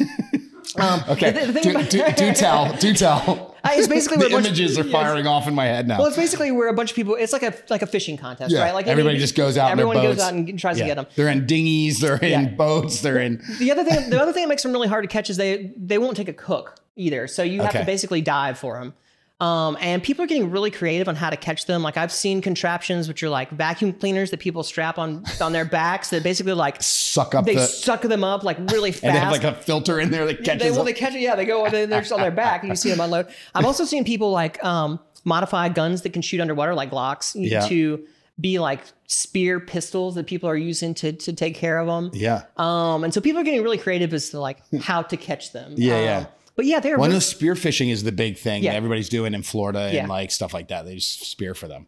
[0.77, 1.31] Um, Okay.
[1.31, 2.77] the- the do, about- do, do tell.
[2.77, 3.57] Do tell.
[3.65, 5.97] Uh, it's basically the bunch of- images are firing off in my head now.
[5.97, 7.15] Well, it's basically where a bunch of people.
[7.15, 8.75] It's like a like a fishing contest, Yeah, right?
[8.75, 10.85] Like everybody any- just goes out in their Everyone goes out and tries Yeah.
[10.85, 11.07] to get them.
[11.17, 12.01] They're in dinghies.
[12.01, 13.01] They're in boats.
[13.01, 13.43] They're in.
[13.59, 15.73] The other thing, the other thing that makes them really hard to catch is they
[15.79, 17.27] they won't take a cook either.
[17.29, 17.81] So you have Okay.
[17.81, 18.93] to basically dive for them.
[19.41, 21.81] Um, and people are getting really creative on how to catch them.
[21.83, 25.65] Like I've seen contraptions which are like vacuum cleaners that people strap on on their
[25.65, 27.67] backs that basically like Suck up they the.
[27.67, 29.05] suck them up like really fast.
[29.05, 31.21] and they have like a filter in there that catches they, well, they catch it.
[31.21, 31.65] Yeah, they go.
[31.65, 33.29] and They're just on their back, and you see them unload.
[33.55, 37.61] I've also seen people like um, modify guns that can shoot underwater, like Glocks, Yeah.
[37.69, 38.05] to
[38.41, 42.11] be like spear pistols that people are using to to take care of them.
[42.13, 42.43] yeah.
[42.57, 45.75] Um, and so people are getting really creative as to like how to catch them.
[45.77, 46.27] Yeah, Um, yeah.
[46.59, 48.73] But yeah, they're Well, really, know spearfishing is the big thing Yeah.
[48.73, 50.07] that everybody's doing in Florida and Yeah.
[50.09, 50.85] like stuff like that.
[50.85, 51.87] They just spear for them.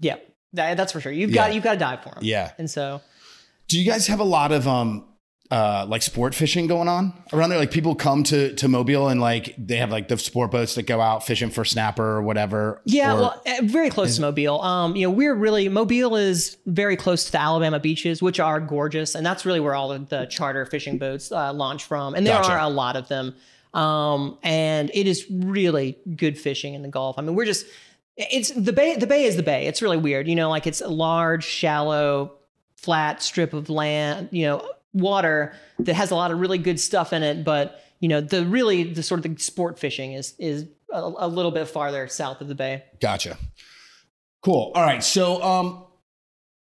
[0.00, 0.16] yeah,
[0.52, 1.10] that, that's for sure.
[1.12, 1.48] You've Yeah.
[1.48, 2.20] got you've got to dive for them.
[2.22, 2.52] Yeah.
[2.58, 3.00] And so
[3.68, 5.06] Do you guys have a lot of um
[5.50, 7.58] uh like sport fishing going on around there?
[7.58, 10.84] Like people come to to Mobile and like they have like the sport boats that
[10.86, 12.80] go out fishing for snapper or whatever.
[12.84, 14.60] Yeah, or- well, uh, very close to Mobile.
[14.62, 18.60] Um, you know, we're really Mobile is very close to the Alabama beaches, which are
[18.60, 22.24] gorgeous, and that's really where all of the charter fishing boats uh, launch from, and
[22.26, 22.52] there Gotcha.
[22.52, 23.34] are a lot of them.
[23.74, 27.18] Um, and it is really good fishing in the Gulf.
[27.18, 27.66] I mean, we're just
[28.16, 28.96] it's the bay.
[28.96, 29.66] The bay is the bay.
[29.66, 32.34] It's really weird, you know, like it's a large, shallow,
[32.76, 37.12] flat strip of land, you know, water that has a lot of really good stuff
[37.12, 40.66] in it, but you know, the really the sort of the sport fishing is is
[40.92, 42.84] a, a little bit farther south of the bay.
[43.00, 43.36] Gotcha.
[44.42, 44.72] Cool.
[44.74, 45.02] All right.
[45.02, 45.84] So um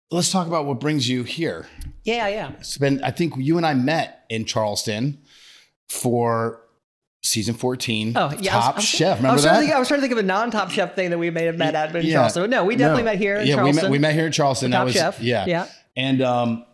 [0.09, 1.67] let's talk about what brings you here.
[2.03, 2.51] Yeah, yeah.
[2.59, 5.19] It's been I think you and I met in Charleston
[5.89, 6.62] for
[7.25, 8.27] season 14 Oh, yeah.
[8.27, 9.87] I was- top I was- chef I remember was, trying that to think, I was
[9.87, 12.05] trying to think of a non-top chef thing that we may have met at in
[12.05, 12.13] Yeah.
[12.15, 12.49] Charleston.
[12.49, 13.11] No, we definitely No.
[13.11, 13.75] met here in yeah Charleston.
[13.77, 15.21] we met we met here in charleston that Top was chef.
[15.21, 15.65] yeah Yeah.
[15.95, 16.65] and um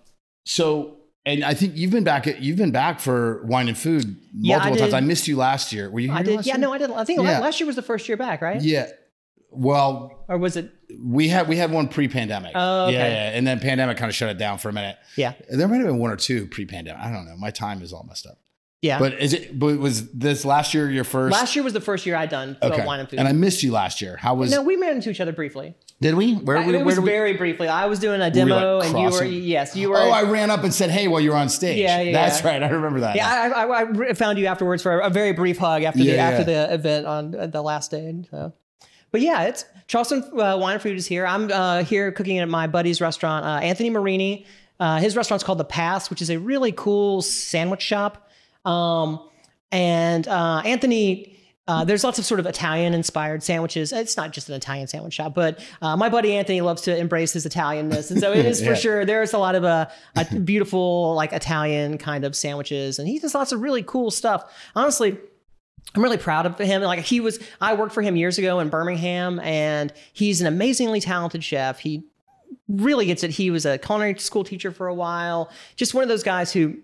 [0.45, 4.15] so and i think you've been back at you've been back for wine and food
[4.33, 6.45] Yeah, I multiple times i missed you last year were you here I did.
[6.45, 6.57] Yeah, year?
[6.57, 6.89] no, I did.
[6.91, 7.39] I think Yeah.
[7.39, 8.59] last year was the first year back, right?
[8.61, 8.87] yeah
[9.51, 10.71] well Or was it?
[11.03, 12.93] we had we had one pre-pandemic Oh, okay.
[12.93, 15.33] yeah, yeah and then pandemic kind of shut it down for a minute Yeah.
[15.49, 18.03] there might have been one or two pre-pandemic i don't know my time is all
[18.07, 18.39] messed up
[18.81, 18.97] Yeah.
[18.99, 22.05] but is it but was this last year your first last year was the first
[22.05, 23.19] year I'd done okay wine and food.
[23.19, 25.75] and i missed you last year how was no, we ran into each other briefly.
[25.99, 27.67] did we where, I- we- it where was we very briefly.
[27.67, 29.97] I was doing a demo, like, and you were yes, you were.
[29.97, 32.41] oh i ran up and said hey while you were on stage Yeah, yeah, that's
[32.41, 32.47] yeah.
[32.51, 35.57] right i remember that yeah, I, I, I found you afterwards for a very brief
[35.57, 36.67] hug after the Yeah, after yeah.
[36.67, 38.23] the event on uh, the last day.
[38.31, 38.53] So.
[39.11, 41.25] But yeah, it's Charleston uh, Wine and Food is here.
[41.25, 44.45] I'm uh, here cooking at my buddy's restaurant, uh, Anthony Marini.
[44.79, 48.28] Uh, his restaurant's called The Pass, which is a really cool sandwich shop.
[48.65, 49.19] Um,
[49.71, 51.35] and uh, Anthony,
[51.67, 53.93] uh, there's lots of sort of Italian inspired sandwiches.
[53.93, 57.33] It's not just an Italian sandwich shop, but uh, my buddy Anthony loves to embrace
[57.33, 58.73] his Italianness, and so it is for Yeah.
[58.75, 59.05] sure.
[59.05, 63.35] There's a lot of uh, a beautiful like Italian kind of sandwiches, and he does
[63.35, 64.51] lots of really cool stuff.
[64.75, 65.17] Honestly,
[65.95, 66.81] I'm really proud of him.
[66.81, 71.01] Like he was, I worked for him years ago in Birmingham, and he's an amazingly
[71.01, 71.77] talented chef.
[71.79, 72.03] He
[72.67, 73.31] really gets it.
[73.31, 75.51] He was a culinary school teacher for a while.
[75.75, 76.77] Just one of those guys who,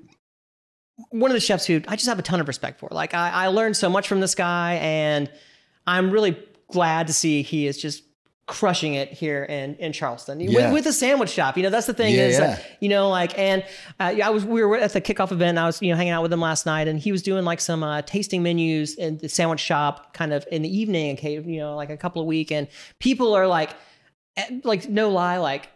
[1.10, 2.90] one of the chefs who I just have a ton of respect for.
[2.92, 5.30] Like I, I learned so much from this guy, and
[5.88, 6.38] I'm really
[6.72, 8.04] glad to see he is just
[8.48, 10.66] crushing it here in in Charleston Yeah.
[10.68, 11.58] with, with the sandwich shop.
[11.58, 12.46] You know, that's the thing Yeah, is, yeah.
[12.46, 13.64] uh, you know, like, and
[14.00, 15.50] uh, I was we were at the kickoff event.
[15.50, 17.44] And I was you know hanging out with him last night, and he was doing
[17.44, 21.34] like some uh, tasting menus in the sandwich shop, kind of in the evening, okay,
[21.34, 22.68] you know, like a couple of week, and
[23.00, 23.72] people are like,
[24.38, 25.70] eh, like no lie, like.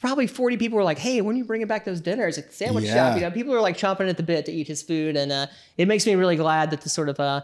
[0.00, 2.52] Probably 40 people were like, hey, when are you bringing back those dinners at the
[2.54, 2.94] sandwich Yeah.
[3.10, 3.16] shop?
[3.16, 5.16] You know, people are like chomping at the bit to eat his food.
[5.16, 5.46] And uh,
[5.78, 7.40] it makes me really glad that the sort of uh,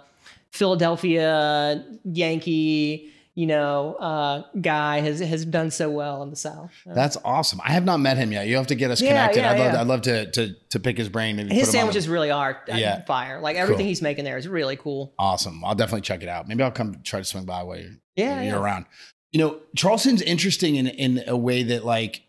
[0.51, 6.71] Philadelphia Yankee, you know, uh, guy has has done so well in the South.
[6.87, 7.61] That's awesome.
[7.65, 8.47] I have not met him yet.
[8.47, 9.41] You have to get us Yeah, connected.
[9.41, 9.81] yeah, I'd, love, yeah.
[9.81, 11.37] I'd love to, to to pick his brain.
[11.37, 13.05] Maybe his put him on sandwiches really are uh, Yeah.
[13.05, 13.41] fire.
[13.41, 13.89] Like everything Cool.
[13.89, 15.15] he's making there is really cool.
[15.19, 15.65] Awesome.
[15.65, 16.47] I'll definitely check it out.
[16.49, 18.61] Maybe I'll come try to swing by while you're, Yeah, you're yeah.
[18.61, 18.87] around.
[19.33, 22.23] You know, Charleston's interesting in in a way that like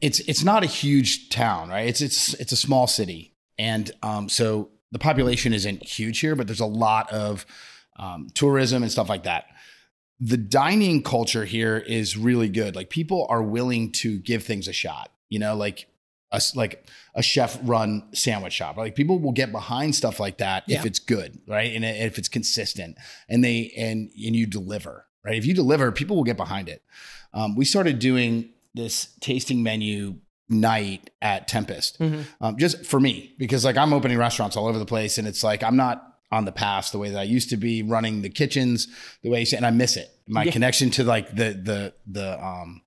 [0.00, 1.88] it's it's not a huge town, right?
[1.88, 6.46] It's it's it's a small city, and um, so the population isn't huge here, but
[6.46, 7.46] there's a lot of
[7.96, 9.46] um, tourism and stuff like that.
[10.20, 12.76] The dining culture here is really good.
[12.76, 15.10] Like people are willing to give things a shot.
[15.28, 15.88] You know, like
[16.30, 18.76] a like a chef run sandwich shop.
[18.76, 21.74] Like people will get behind stuff like that if it's good, right?
[21.74, 22.96] And if it's consistent,
[23.28, 25.36] and they and and you deliver, right?
[25.36, 26.82] If you deliver, people will get behind it.
[27.32, 30.16] Um, we started doing this tasting menu
[30.48, 32.24] night at Tempest, Mhm.
[32.40, 35.42] um, just for me because like I'm opening restaurants all over the place, and it's
[35.42, 38.28] like I'm not on the path the way that I used to be running the
[38.30, 38.88] kitchens
[39.22, 40.10] the way, and I miss it.
[40.28, 40.52] My Yeah.
[40.52, 42.82] connection to like the the the um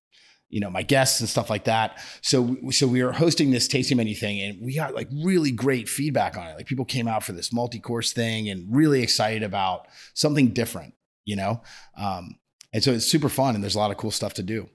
[0.50, 3.98] you know my guests and stuff like that so so we were hosting this tasting
[3.98, 7.22] menu thing and we got like really great feedback on it like people came out
[7.22, 10.94] for this multi-course thing and really excited about something different
[11.26, 11.60] you know?
[11.98, 12.38] Um,
[12.72, 14.70] and so it's super fun and there's a lot of cool stuff to do.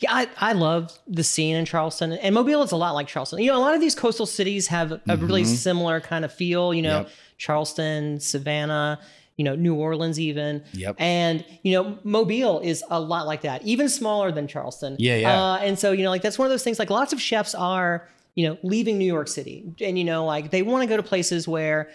[0.00, 2.12] Yeah, I, I love the scene in Charleston.
[2.12, 3.40] And Mobile is a lot like Charleston.
[3.40, 5.26] You know, a lot of these coastal cities have a mm-hmm.
[5.26, 7.10] really similar kind of feel, you know, yep.
[7.38, 9.00] Charleston, Savannah,
[9.36, 10.62] you know, New Orleans even.
[10.72, 10.96] Yep.
[10.98, 14.96] And, you know, Mobile is a lot like that, even smaller than Charleston.
[14.98, 15.42] Yeah, yeah.
[15.42, 17.54] Uh, and so, you know, like that's one of those things like lots of chefs
[17.54, 19.64] are, you know, leaving New York City.
[19.80, 21.90] And, you know, like they want to go to places where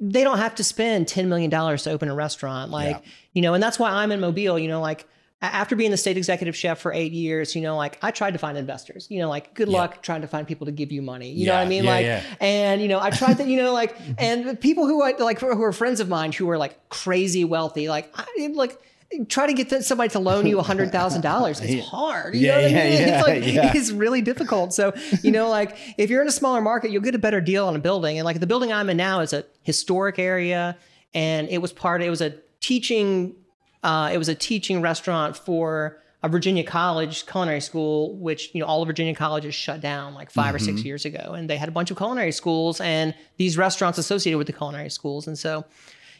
[0.00, 2.70] they don't have to spend $10 million to open a restaurant.
[2.70, 3.10] Like, yeah.
[3.32, 5.06] you know, and that's why I'm in Mobile, you know, like
[5.42, 8.38] after being the state executive chef for eight years, you know, like I tried to
[8.38, 9.78] find investors, you know, like good yeah.
[9.78, 11.30] luck trying to find people to give you money.
[11.30, 11.84] You yeah, know what I mean?
[11.84, 15.12] Yeah, like, and you know, I tried to, you know, like, and people who I
[15.18, 18.80] like, who are friends of mine who are like crazy wealthy, like, I, like,
[19.28, 21.60] try to get somebody to loan you a hundred thousand dollars.
[21.60, 22.34] It's hard.
[22.34, 22.92] You yeah, know what yeah, I mean?
[23.06, 23.72] Yeah, it's like, yeah.
[23.74, 24.74] it's really difficult.
[24.74, 27.66] So, you know, like if you're in a smaller market, you'll get a better deal
[27.66, 28.18] on a building.
[28.18, 30.76] And like the building I'm in now is a historic area
[31.14, 33.34] and it was part, of it was a teaching,
[33.82, 38.66] uh, it was a teaching restaurant for a Virginia college culinary school, which you know
[38.66, 40.56] all of Virginia colleges shut down like 5 mm-hmm.
[40.56, 40.86] or six mm-hmm.
[40.86, 44.46] years ago, and they had a bunch of culinary schools and these restaurants associated with
[44.46, 45.64] the culinary schools, and so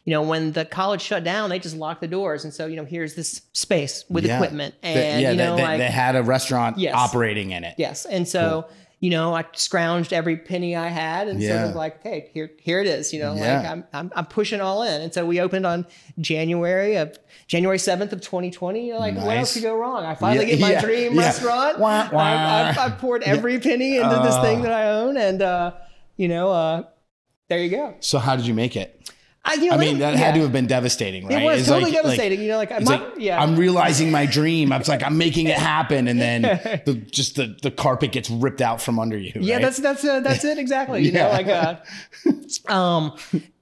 [0.07, 2.45] you know, when the college shut down, they just locked the doors.
[2.45, 4.37] And so, you know, here's this space with yeah.
[4.37, 4.77] equipment.
[4.81, 6.95] And, the, yeah, you know, they, like, they had a restaurant yes.
[6.95, 7.75] operating in it.
[7.77, 8.05] Yes.
[8.07, 8.77] And so, cool.
[9.07, 11.59] You know, I scrounged every penny I had and yeah.
[11.59, 13.13] sort of like, hey, here, here it is.
[13.13, 13.59] You know, yeah.
[13.59, 15.01] like I'm, I'm, I'm, pushing all in.
[15.01, 15.87] And so we opened on
[16.19, 17.17] January of
[17.47, 18.85] January 7th of 2020.
[18.85, 19.25] You're like, nice.
[19.25, 20.05] what else could go wrong?
[20.05, 21.79] I finally get my dream restaurant.
[21.79, 22.19] Wah, wah.
[22.19, 25.17] I, I, I, poured every penny into uh, this thing that I own.
[25.17, 25.75] And, uh,
[26.17, 26.83] you know, uh,
[27.47, 27.95] there you go.
[28.01, 29.09] So how did you make it?
[29.47, 30.19] I, you know, I mean, that yeah.
[30.19, 31.41] had to have been devastating, right?
[31.41, 32.41] It was it's totally like, devastating.
[32.41, 33.41] Like, you know, like, my, like, yeah.
[33.41, 34.73] I'm realizing my dream.
[34.73, 36.43] I'm like, I'm making it happen, and then
[36.85, 39.33] the, just the the carpet gets ripped out from under you.
[39.37, 39.63] Yeah, right?
[39.63, 41.05] that's that's uh, that's it exactly.
[41.05, 41.25] You yeah.
[41.25, 43.17] know, like uh, um,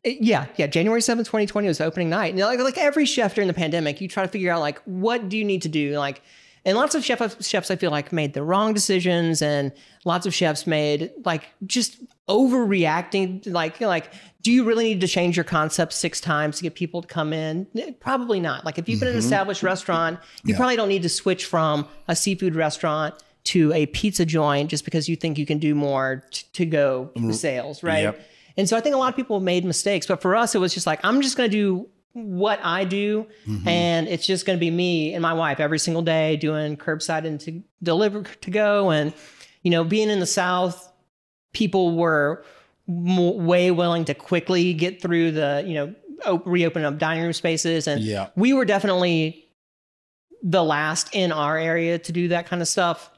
[0.05, 0.67] yeah, yeah.
[0.69, 4.09] January seventh, 2020 was opening night, and like like every chef during the pandemic, you
[4.09, 6.23] try to figure out like what do you need to do, like.
[6.67, 9.71] And lots of chef, chefs, I feel like, made the wrong decisions, and
[10.07, 13.47] lots of chefs made like just overreacting.
[13.51, 17.03] Like, like do you really need to change your concept six times to get people
[17.03, 17.67] to come in?
[18.01, 18.65] Probably not.
[18.65, 19.19] Like if you've been mm-hmm.
[19.19, 20.59] an established restaurant, you yeah.
[20.59, 25.09] probably don't need to switch from a seafood restaurant to a pizza joint just because
[25.09, 27.33] you think you can do more t- to go mm-hmm.
[27.33, 28.05] sales, right?
[28.05, 28.27] Yep.
[28.57, 30.73] And so I think a lot of people made mistakes, but for us, it was
[30.73, 33.67] just like, I'm just going to do what I do, mm-hmm.
[33.67, 37.27] and it's just going to be me and my wife every single day doing curbside
[37.27, 38.91] and to deliver to go.
[38.91, 39.13] And,
[39.63, 40.93] you know, being in the South,
[41.55, 42.45] people were
[42.87, 45.95] way willing to quickly get through the you know
[46.27, 47.87] op- reopen up dining room spaces.
[47.89, 48.29] And yeah.
[48.37, 49.47] we were definitely
[50.43, 53.11] the last in our area to do that kind of stuff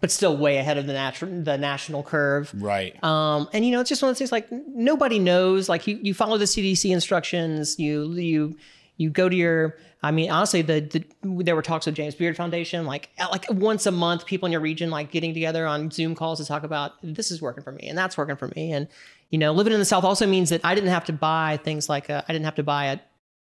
[0.00, 2.52] but still way ahead of the natural the national curve.
[2.54, 3.02] Right.
[3.02, 5.68] Um and you know it's just one of those things like nobody knows.
[5.68, 8.56] Like you, you follow the cdc instructions you you
[8.96, 11.04] you go to your I mean, honestly, the, the,
[11.42, 14.60] there were talks with James Beard Foundation, like like once a month, people in your
[14.60, 17.88] region like getting together on Zoom calls to talk about this is working for me
[17.88, 18.72] and that's working for me.
[18.72, 18.86] And
[19.30, 21.88] you know, living in the South also means that I didn't have to buy things
[21.88, 22.98] like a, I didn't have to buy a,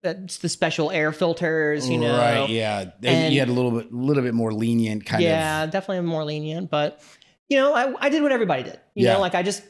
[0.04, 2.16] a the special air filters, you know.
[2.16, 2.48] Right.
[2.48, 2.90] Yeah.
[3.02, 5.66] And, you had a little bit, little bit more lenient kind yeah, of.
[5.68, 6.70] Yeah, definitely more lenient.
[6.70, 7.02] But
[7.48, 8.78] you know, I, I did what everybody did.
[8.94, 9.14] You yeah.
[9.14, 9.64] know, like I just,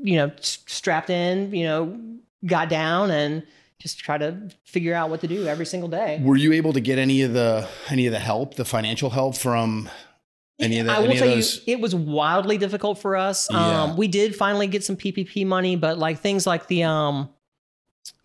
[0.00, 2.00] you know, strapped in, you know,
[2.46, 3.42] got down and
[3.82, 6.20] just try to figure out what to do every single day.
[6.22, 9.36] Were you able to get any of the any of the help, the financial help
[9.36, 9.90] from
[10.60, 13.48] any of the, I will tell you, it was wildly difficult for us.
[13.50, 13.82] Yeah.
[13.82, 17.30] Um, we did finally get some PPP money, but like things like the um,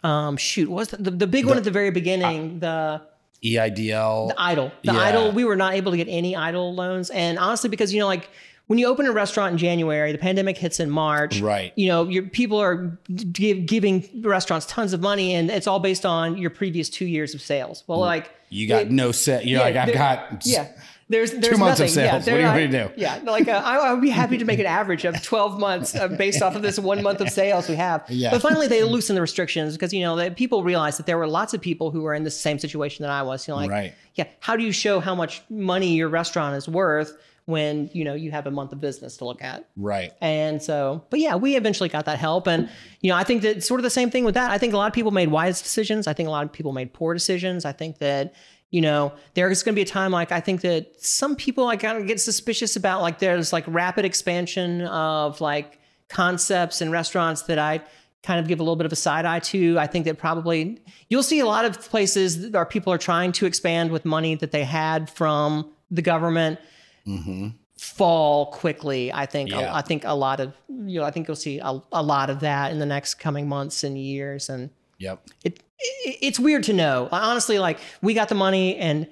[0.04, 3.00] um, shoot, was the, the big the, one at the very beginning, uh,
[3.42, 5.12] the EIDL, the EIDL, the yeah.
[5.12, 5.34] EIDL.
[5.34, 8.30] We were not able to get any EIDL loans, and honestly, because you know, like
[8.68, 11.40] when you open a restaurant in January, the pandemic hits in March.
[11.40, 11.74] Right.
[11.76, 12.98] You know, your people are
[13.32, 17.34] give, giving restaurants tons of money, and it's all based on your previous two years
[17.34, 17.84] of sales.
[17.88, 19.46] Well, like you got it, no set.
[19.46, 20.68] You're yeah, like I've got yeah.
[21.10, 21.86] There's, there's two months nothing.
[21.86, 22.28] of sales.
[22.28, 23.02] Yeah, what are you going to do?
[23.02, 25.96] Yeah, like uh, I, I, would be happy to make an average of 12 months
[25.96, 28.04] uh, based off of this one month of sales we have.
[28.10, 28.32] Yeah.
[28.32, 31.28] But finally, they loosened the restrictions because you know that people realized that there were
[31.28, 33.48] lots of people who were in the same situation that I was.
[33.48, 33.94] You know, like, right.
[34.16, 37.18] yeah, how do you show how much money your restaurant is worth?
[37.48, 39.68] When you know you have a month of business to look at.
[39.76, 40.14] Right.
[40.22, 42.48] And so but yeah we eventually got that help.
[42.48, 42.70] And
[43.02, 44.52] you know i think that sort of the same thing with that.
[44.52, 46.08] I think a lot of people made wise decisions.
[46.08, 47.66] I think a lot of people made poor decisions.
[47.66, 48.36] I think that
[48.70, 51.80] you know there's going to be a time like i think that some people like
[51.80, 55.80] kind of get suspicious about like there's like rapid expansion of like
[56.10, 57.82] concepts and restaurants that i
[58.24, 59.80] kind of give a little bit of a side eye to.
[59.80, 63.46] I think that probably you'll see a lot of places where people are trying to
[63.46, 66.60] expand with money that they had from the government
[67.08, 67.48] mm-hmm.
[67.78, 69.12] fall quickly.
[69.14, 69.52] I think.
[69.52, 69.74] Yeah.
[69.74, 71.06] I think a lot of you know.
[71.06, 73.98] I think you'll see a, a lot of that in the next coming months and
[73.98, 74.50] years.
[74.50, 75.28] And Yep.
[75.44, 77.08] it, it it's weird to know.
[77.12, 79.08] Honestly, like we got the money and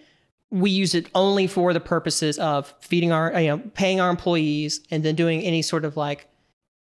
[0.51, 4.81] we use it only for the purposes of feeding our, you know, paying our employees
[4.91, 6.27] and then doing any sort of like,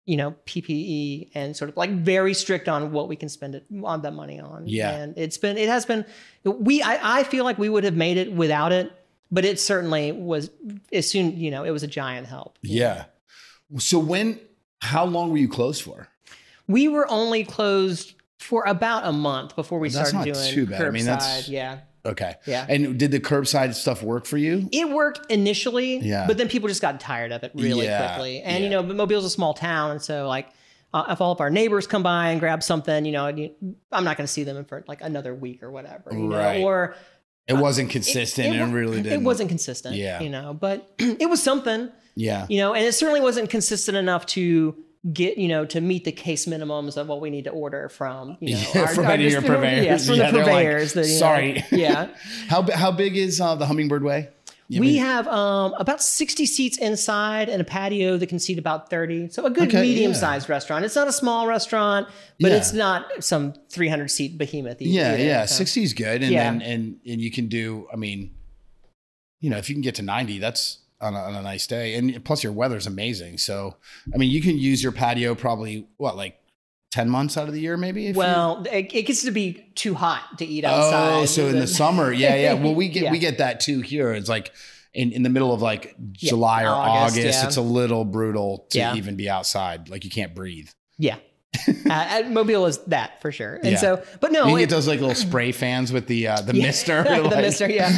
[0.06, 3.66] you know, PPE and sort of like very strict on what we can spend it
[3.84, 4.64] on that money on.
[4.68, 4.90] Yeah.
[4.92, 6.06] And it's been, it has been,
[6.44, 8.92] we, I, I feel like we would have made it without it,
[9.32, 10.50] but it certainly was
[10.92, 12.58] as soon, you know, it was a giant help.
[12.62, 13.06] Yeah.
[13.78, 14.40] So when,
[14.82, 16.08] how long were you closed for?
[16.68, 20.86] We were only closed for about a month before we That's started doing too bad.
[20.86, 21.50] I mean, that's- curbside.
[21.50, 21.78] yeah.
[22.04, 22.34] Okay.
[22.48, 22.66] Yeah.
[22.68, 24.68] And did the curbside stuff work for you?
[24.72, 26.26] It worked initially, Yeah.
[26.26, 28.42] but then people just got tired of it really Yeah, quickly.
[28.42, 30.48] And you know, Mobile's a small town, and so like
[30.96, 34.18] uh, if all of our neighbors come by and grab something, you know, I'm not
[34.18, 36.62] going to see them for like another week or whatever, you know, Right.
[36.64, 36.96] or
[37.52, 39.14] It wasn't consistent it, and wa- really didn't.
[39.22, 40.20] it wasn't consistent, Yeah.
[40.22, 42.46] you know, but it was something, Yeah.
[42.50, 44.76] you know, and it certainly wasn't consistent enough to
[45.14, 48.38] get you know to meet the case minimums of what we need to order from
[48.40, 49.84] you know Yeah, from any of your distribu- purveyors.
[49.86, 52.10] yes, from Yeah, the like, purveyors know, "Sorry." yeah
[52.50, 54.30] How how big is uh, the Hummingbird Way?
[54.72, 58.58] You we mean- have um, about 60 seats inside and a patio that can seat
[58.58, 59.30] about 30.
[59.30, 60.86] So a good Okay, medium sized restaurant.
[60.86, 62.08] It's not a small restaurant,
[62.40, 62.58] but Yeah.
[62.58, 64.82] it's not some 300 seat behemoth.
[64.82, 65.46] e- yeah, either, yeah.
[65.46, 65.56] so.
[65.56, 66.44] Sixty is good, and Yeah.
[66.52, 67.88] then and and you can do.
[67.92, 68.32] I mean,
[69.42, 71.96] you know, if you can get to ninety, that's on a, on a nice day,
[71.96, 73.40] and plus your weather's amazing.
[73.40, 73.76] So,
[74.14, 76.38] I mean, you can use your patio probably what like
[76.92, 78.08] ten months out of the year, maybe.
[78.08, 81.22] if you- Well, it, it gets to be too hot to eat outside.
[81.22, 82.54] Oh, so in the summer, yeah, yeah.
[82.54, 83.12] Well, we get Yeah.
[83.12, 84.12] we get that too here.
[84.14, 84.52] It's like
[84.94, 87.48] in, in the middle of like July or August, August, yeah.
[87.48, 88.96] it's a little brutal to Yeah.
[88.96, 89.88] even be outside.
[89.90, 90.68] Like you can't breathe.
[90.98, 91.16] Yeah.
[91.90, 93.56] uh, Mobile is that for sure.
[93.56, 93.78] And Yeah.
[93.78, 96.56] so, but no, you it- get those like little spray fans with the uh, the
[96.58, 96.66] Yeah.
[96.68, 97.04] mister.
[97.04, 97.90] the like- mister, yeah.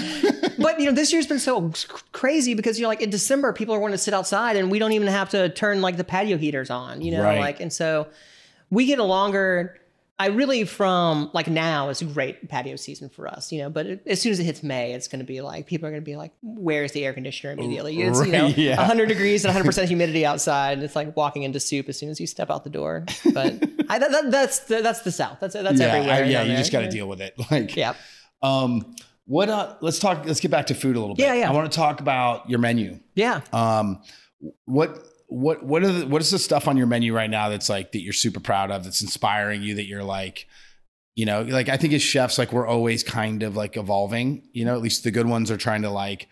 [0.59, 1.71] but you know, this year's been so
[2.11, 4.91] crazy because you're like in December, people are wanting to sit outside, and we don't
[4.91, 7.39] even have to turn like the patio heaters on, you know, Right.
[7.39, 8.07] like, and so
[8.73, 9.77] we get a longer.
[10.19, 13.69] I really from like now is a great patio season for us, you know.
[13.69, 15.89] But it, as soon as it hits May, it's going to be like people are
[15.89, 18.77] going to be like, "Where's the air conditioner?" Immediately, it's you know, Right, yeah.
[18.77, 22.09] 100 degrees and 100 percent humidity outside, and it's like walking into soup as soon
[22.09, 23.05] as you step out the door.
[23.33, 23.53] But
[23.89, 25.39] I, that, that, that's the, that's the South.
[25.39, 26.23] That's that's yeah, everywhere.
[26.23, 26.41] I- yeah.
[26.43, 26.57] You there.
[26.57, 27.33] just got to deal with it.
[27.51, 27.95] Like, Yeah.
[28.43, 29.49] Um, what?
[29.49, 30.25] Uh, let's talk.
[30.25, 31.23] Let's get back to food a little bit.
[31.25, 31.49] Yeah, yeah.
[31.49, 32.99] I want to talk about your menu.
[33.15, 33.41] Yeah.
[33.51, 34.01] Um,
[34.65, 35.05] what?
[35.33, 37.91] What what are the, what is the stuff on your menu right now that's like
[37.93, 40.47] that you're super proud of that's inspiring you that you're like
[41.15, 44.63] you know like I think as chefs like we're always kind of like evolving you
[44.63, 46.27] know at least the good ones are trying to like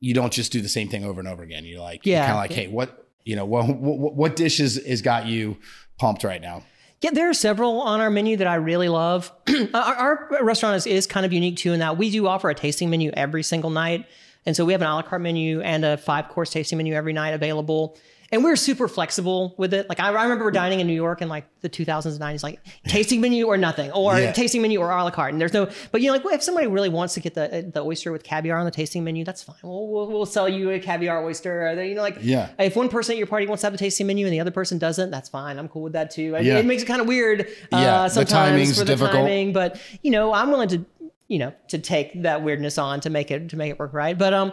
[0.00, 2.20] you don't just do the same thing over and over again you're like Yeah.
[2.26, 5.56] kind of like hey what you know what what, what dish is, is got you
[5.98, 6.64] pumped right now
[7.00, 9.32] Yeah, there are several on our menu that I really love.
[9.74, 12.54] our, our restaurant is, is kind of unique too in that we do offer a
[12.54, 14.06] tasting menu every single night.
[14.46, 16.92] And so we have an a la carte menu and a five course tasting menu
[16.94, 17.96] every night available.
[18.32, 19.88] And we're super flexible with it.
[19.88, 22.58] Like I, I remember dining in New York in like the 2000s and 90s, like
[22.86, 24.32] tasting menu or nothing, or Yeah.
[24.32, 25.32] tasting menu or a la carte.
[25.32, 27.82] And there's no, but you know, like if somebody really wants to get the the
[27.84, 29.56] oyster with caviar on the tasting menu, that's fine.
[29.62, 31.68] We'll, we'll, we'll sell you a caviar oyster.
[31.68, 32.50] Or, you know, like Yeah.
[32.58, 34.50] if one person at your party wants to have a tasting menu and the other
[34.50, 35.58] person doesn't, that's fine.
[35.58, 36.34] I'm cool with that too.
[36.36, 36.58] I- Yeah.
[36.58, 39.12] It makes it kind of weird Yeah, uh, the sometimes timing's for the difficult.
[39.12, 40.84] timing, but you know, I'm willing to,
[41.28, 44.16] you know, to take that weirdness on to make it to make it work right.
[44.16, 44.52] But um,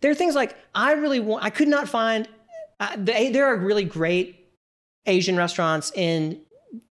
[0.00, 1.44] there are things like I really want.
[1.44, 2.26] I could not find.
[2.80, 4.48] Uh, they, there are really great
[5.06, 6.40] Asian restaurants in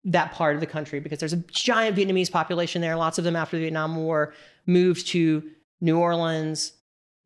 [0.05, 2.97] that part of the country because there's a giant Vietnamese population there.
[2.97, 4.35] Lots of them after the Vietnam War
[4.67, 5.43] moved to
[5.81, 6.73] New Orleans,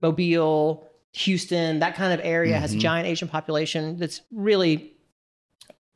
[0.02, 2.80] Mobile, Houston, that kind of area has a Mhm.
[2.80, 4.92] giant Asian population that's really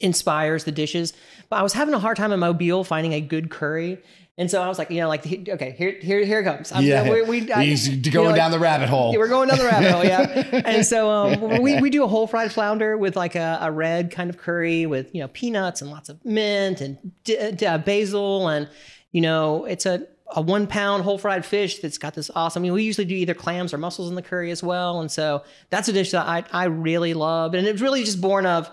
[0.00, 1.12] inspires the dishes.
[1.48, 3.98] But I was having a hard time in Mobile finding a good curry.
[4.36, 6.72] And so I was like, you know, like, okay, here, here, here it comes.
[6.72, 9.18] I'm- yeah we, we, I- He's you going know, like- down the rabbit hole yeah,
[9.18, 10.60] we're going down the rabbit hole, yeah.
[10.64, 14.10] And so um, we, we do a whole fried flounder with like a, a red
[14.10, 17.78] kind of curry with you know peanuts and lots of mint and d- d- uh,
[17.78, 18.68] basil and
[19.12, 22.60] you know it's a a one pound whole fried fish that's got this awesome.
[22.60, 25.08] I mean, we usually do either clams or mussels in the curry as well, and
[25.12, 28.68] so that's a dish that I I really love, and it's really just born of.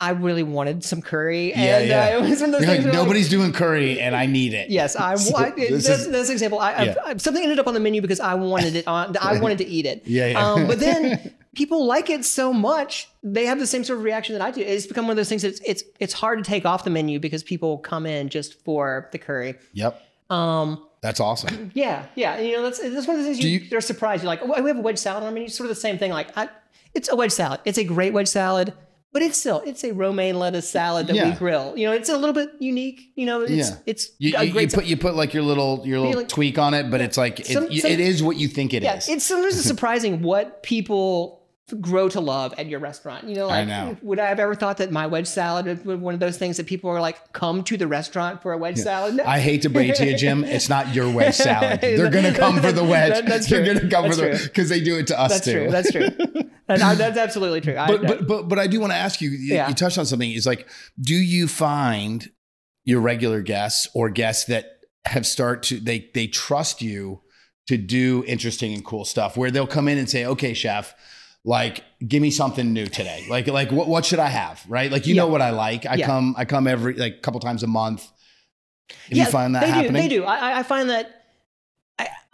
[0.00, 2.16] I really wanted some curry, Yeah, and yeah.
[2.16, 2.84] Uh, it was one of those You're things.
[2.84, 5.14] like, where, like, nobody's doing curry and I need it Yes, I.
[5.14, 6.58] So I this that's, is- that's an example.
[6.58, 6.94] I, I- Yeah.
[7.04, 9.16] I, something ended up on the menu because I wanted it on.
[9.20, 10.02] I wanted to eat it.
[10.06, 10.46] Yeah, yeah.
[10.52, 14.36] Um, but then people like it so much, they have the same sort of reaction
[14.36, 14.60] that I do.
[14.60, 15.42] It's become one of those things.
[15.42, 19.08] That's it's it's hard to take off the menu because people come in just for
[19.12, 19.54] the curry.
[19.72, 22.40] yep Um, that's awesome yeah, yeah.
[22.40, 24.22] You know, that's that's one of the things you, you- you, are surprised.
[24.24, 25.46] You're like, oh, we have a wedge salad on our menu.
[25.46, 26.10] It's sort of the same thing.
[26.10, 26.48] Like, I,
[26.94, 27.60] it's a wedge salad.
[27.64, 28.72] It's a great wedge salad.
[29.14, 31.30] But it's still it's a romaine lettuce salad that Yeah.
[31.30, 31.72] we grill.
[31.78, 33.12] You know, it's a little bit unique.
[33.14, 33.76] You know, it's Yeah.
[33.86, 36.58] it's You, a you, you put you put like your little your little Feeling- tweak
[36.58, 39.08] on it, but it's like it, Some- it is what you think it is.
[39.08, 41.40] Yeah, it's sometimes it's surprising what people
[41.80, 43.26] grow to love at your restaurant.
[43.26, 43.96] You know, like know.
[44.02, 46.66] would I have ever thought that my wedge salad would one of those things that
[46.66, 49.14] people are like come to the restaurant for a wedge salad?
[49.14, 49.24] No.
[49.24, 50.42] I hate to break to you, Jim.
[50.56, 51.80] It's not your wedge salad.
[51.82, 53.12] They're gonna come for the wedge.
[53.14, 53.74] That- that's They're true.
[53.74, 54.46] gonna come That's for the true.
[54.48, 55.52] because they do it to us that's too.
[55.52, 55.70] true.
[55.70, 56.08] That's true.
[56.66, 57.76] That's, I- that's absolutely true.
[57.76, 59.30] I- but, but but but I do want to ask you.
[59.30, 59.68] You, Yeah.
[59.68, 60.30] you touched on something.
[60.30, 60.68] Is like,
[61.00, 62.28] do you find
[62.84, 67.20] your regular guests or guests that have start to they they trust you
[67.66, 70.94] to do interesting and cool stuff where they'll come in and say, "Okay, chef."
[71.46, 73.26] Like, give me something new today.
[73.28, 74.64] Like, like what, what should I have?
[74.66, 74.90] Right?
[74.90, 75.84] Like, you know what I like.
[75.84, 76.06] I Yeah.
[76.06, 78.08] come, I come every like couple times a month.
[79.10, 80.08] If Yeah, you find that they happening, do.
[80.08, 80.24] They do.
[80.24, 81.13] I, I- find that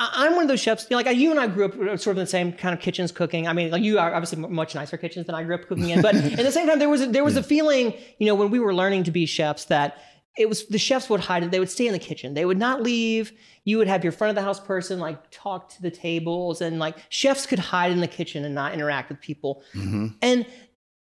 [0.01, 0.87] I'm one of those chefs.
[0.89, 2.81] You know, like you and I grew up sort of in the same kind of
[2.81, 3.47] kitchens cooking.
[3.47, 6.01] I mean, like you are obviously much nicer kitchens than I grew up cooking in.
[6.01, 8.51] But at the same time, there was a, there was a feeling, you know, when
[8.51, 9.99] we were learning to be chefs that
[10.39, 11.51] it was the chefs would hide.
[11.51, 12.35] They would stay in the kitchen.
[12.35, 13.33] They would not leave.
[13.65, 16.79] You would have your front of the house person like talk to the tables, and
[16.79, 19.63] like chefs could hide in the kitchen and not interact with people.
[19.75, 20.15] Mhm.
[20.23, 20.47] And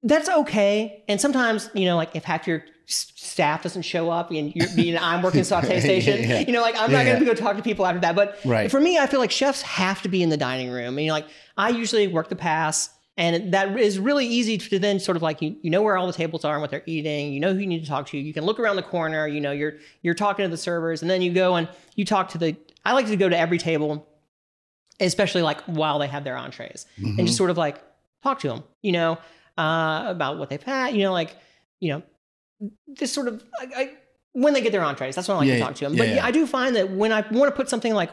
[0.04, 1.02] that's okay.
[1.08, 5.22] And sometimes, you know, like if half your staff doesn't show up and you're, I'm
[5.22, 6.40] working saute station, Yeah.
[6.40, 7.32] you know, like I'm Yeah, not going to yeah.
[7.34, 8.14] go talk to people after that.
[8.14, 8.70] But Right.
[8.70, 10.96] for me, I feel like chefs have to be in the dining room.
[10.98, 11.26] And, you know, like
[11.56, 12.90] I usually work the pass.
[13.16, 16.08] And that is really easy to then sort of like you, you know where all
[16.08, 17.32] the tables are and what they're eating.
[17.32, 18.18] You know who you need to talk to.
[18.18, 19.28] You can look around the corner.
[19.28, 22.30] You know you're you're talking to the servers, and then you go and you talk
[22.30, 22.56] to the.
[22.84, 24.04] I like to go to every table,
[25.00, 27.18] especially like while they have their entrees, Mm-hmm.
[27.20, 27.80] and just sort of like
[28.24, 28.64] talk to them.
[28.82, 29.12] You know
[29.58, 30.94] uh, about what they've had.
[30.96, 31.36] You know like
[31.78, 32.02] you know
[32.94, 33.90] just sort of I, I,
[34.32, 35.14] when they get their entrees.
[35.14, 35.94] That's when I like Yeah, to talk to them.
[35.94, 36.14] yeah, but yeah.
[36.16, 38.10] yeah, I do find that when I want to put something like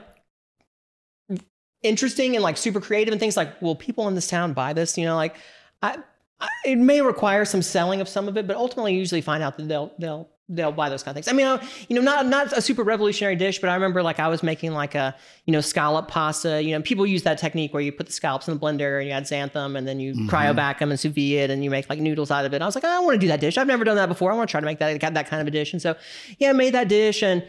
[1.84, 4.98] interesting and like super creative and things like, will people in this town buy this?
[4.98, 5.36] You know, like
[5.82, 5.98] I,
[6.40, 9.42] I it may require some selling of some of it, but ultimately you usually find
[9.44, 11.32] out that they'll they'll they'll buy those kind of things.
[11.32, 14.28] I mean, you know, not not a super revolutionary dish, but I remember like I
[14.28, 16.62] was making like a you know scallop pasta.
[16.62, 19.08] You know, people use that technique where you put the scallops in the blender and
[19.08, 20.30] you add xanthan and then you mm-hmm.
[20.30, 22.62] cryovac them and sous vide it and you make like noodles out of it.
[22.62, 23.58] I was like, I want to do that dish.
[23.58, 24.32] I've never done that before.
[24.32, 25.74] I want to try to make that that kind of a dish.
[25.74, 25.96] And so
[26.38, 27.44] yeah, I made that dish and.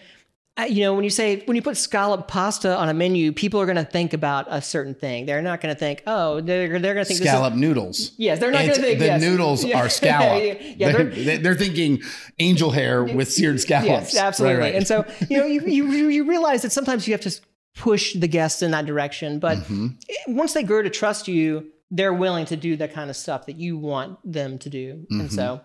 [0.68, 3.64] You know, when you say when you put scallop pasta on a menu, people are
[3.64, 5.24] going to think about a certain thing.
[5.24, 8.12] They're not going to think, oh, they're they're going to think this is- scallop noodles.
[8.18, 9.20] Yes, they're not going to think the yes.
[9.20, 9.80] noodles Yeah.
[9.80, 10.42] are scallop.
[10.61, 12.03] yeah, yeah, they're, they're- they're thinking
[12.38, 14.12] angel hair with seared scallops.
[14.12, 14.59] Yes, absolutely.
[14.59, 14.74] Right, right.
[14.74, 17.34] And so, you know, you, you you realize that sometimes you have to
[17.74, 20.34] push the guests in that direction, but Mm-hmm.
[20.36, 23.57] once they grow to trust you, they're willing to do the kind of stuff that
[23.57, 25.07] you want them to do.
[25.11, 25.34] And Mm-hmm.
[25.34, 25.62] so,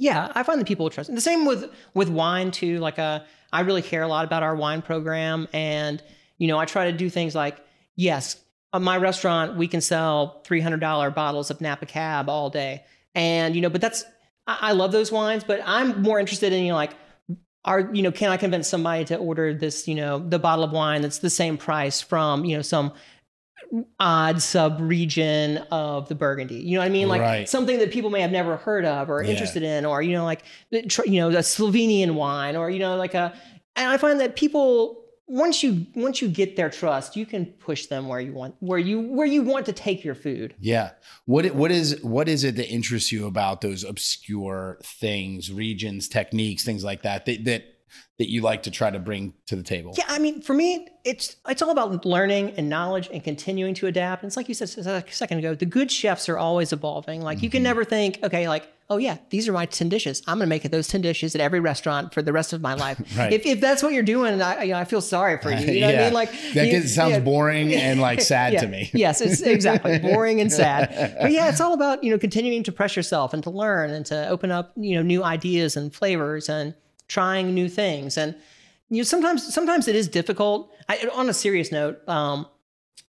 [0.00, 1.10] yeah, I find that people trust.
[1.10, 2.78] And the same with with wine too.
[2.78, 3.20] Like, uh,
[3.52, 6.02] I really care a lot about our wine program, and
[6.38, 7.58] you know, I try to do things like,
[7.96, 8.42] yes,
[8.72, 12.82] at my restaurant we can sell three hundred dollar bottles of Napa Cab all day,
[13.14, 14.04] and you know, but that's
[14.46, 16.94] I, I love those wines, but I'm more interested in you know like
[17.66, 20.72] are you know can i convince somebody to order this you know the bottle of
[20.72, 22.90] wine that's the same price from you know some
[24.00, 27.48] odd sub region of the burgundy you know what i mean like Right.
[27.48, 29.30] something that people may have never heard of or Yeah.
[29.30, 30.42] interested in or you know like
[30.74, 33.32] you know a slovenian wine or you know like a
[33.76, 37.86] and i find that people once you once you get their trust you can push
[37.86, 40.90] them where you want where you where you want to take your food Yeah.
[41.26, 46.64] What what is what is it that interests you about those obscure things, regions, techniques,
[46.64, 47.62] things like that that that
[48.18, 49.94] that you like to try to bring to the table?
[49.96, 53.86] Yeah, I mean, for me, it's it's all about learning and knowledge and continuing to
[53.86, 54.22] adapt.
[54.22, 57.22] And it's like you said a second ago, the good chefs are always evolving.
[57.22, 57.52] Like you Mm-hmm.
[57.52, 60.22] can never think, okay, like, oh yeah, these are my ten dishes.
[60.26, 62.98] I'm gonna make those ten dishes at every restaurant for the rest of my life.
[63.16, 63.32] Right.
[63.32, 65.66] If, if that's what you're doing, I you know I feel sorry for you.
[65.72, 66.12] You know what I mean?
[66.12, 67.20] Like that you- gets, sounds yeah.
[67.20, 68.60] boring and like sad Yeah.
[68.60, 68.90] to me.
[68.92, 71.16] yes, it's exactly boring and sad.
[71.20, 74.04] But yeah, it's all about you know continuing to press yourself and to learn and
[74.06, 76.74] to open up you know new ideas and flavors and
[77.10, 78.16] trying new things.
[78.16, 78.34] And
[78.88, 80.72] you know sometimes sometimes it is difficult.
[80.88, 82.46] I, on a serious note, um,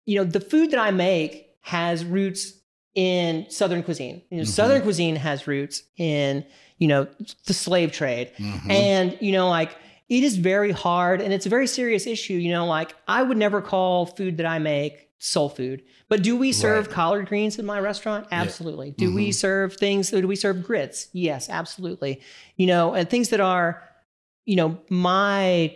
[0.05, 2.53] you know the food that I make has roots
[2.95, 4.21] in Southern cuisine.
[4.29, 4.49] You know, mm-hmm.
[4.49, 6.45] Southern cuisine has roots in
[6.79, 7.07] you know
[7.45, 8.69] the slave trade, mm-hmm.
[8.69, 9.75] and you know like
[10.09, 12.33] it is very hard and it's a very serious issue.
[12.33, 15.83] You know, like I would never call food that I make soul food.
[16.09, 16.93] But do we serve Right.
[16.93, 18.27] collard greens in my restaurant?
[18.31, 18.91] Absolutely.
[18.91, 19.31] Do we mm-hmm.
[19.31, 20.09] serve things?
[20.09, 21.07] Do we serve grits?
[21.13, 22.19] Yes, absolutely.
[22.57, 23.81] You know, and things that are,
[24.45, 25.75] you know, my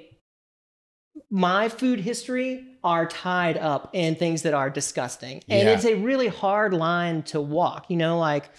[1.29, 5.41] my food history are tied up in things that are disgusting.
[5.49, 5.73] And Yeah.
[5.73, 8.49] it's a really hard line to walk, you know, like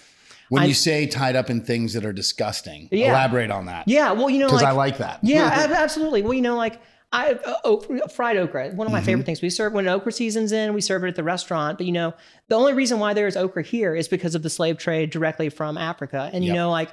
[0.49, 3.11] When I- you say tied up in things that are disgusting, Yeah.
[3.11, 3.87] elaborate on that.
[3.89, 5.21] yeah, well, you know, Because like I like that.
[5.23, 6.23] Yeah, ab- absolutely.
[6.23, 6.81] Well, you know, like
[7.13, 9.41] I uh, okra, fried okra, one of my favorite things.
[9.41, 11.79] We serve when okra season's in, we serve it at the restaurant.
[11.79, 12.15] But you know,
[12.49, 15.49] the only reason why there is okra here is because of the slave trade directly
[15.49, 16.31] from Africa.
[16.33, 16.57] And you Yep.
[16.57, 16.91] know, like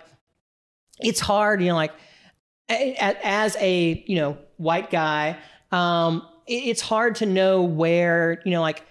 [1.00, 1.62] it's hard.
[1.62, 1.94] You know, like
[2.70, 5.38] as a you know white guy,
[5.72, 8.84] um, it's hard to know where you know like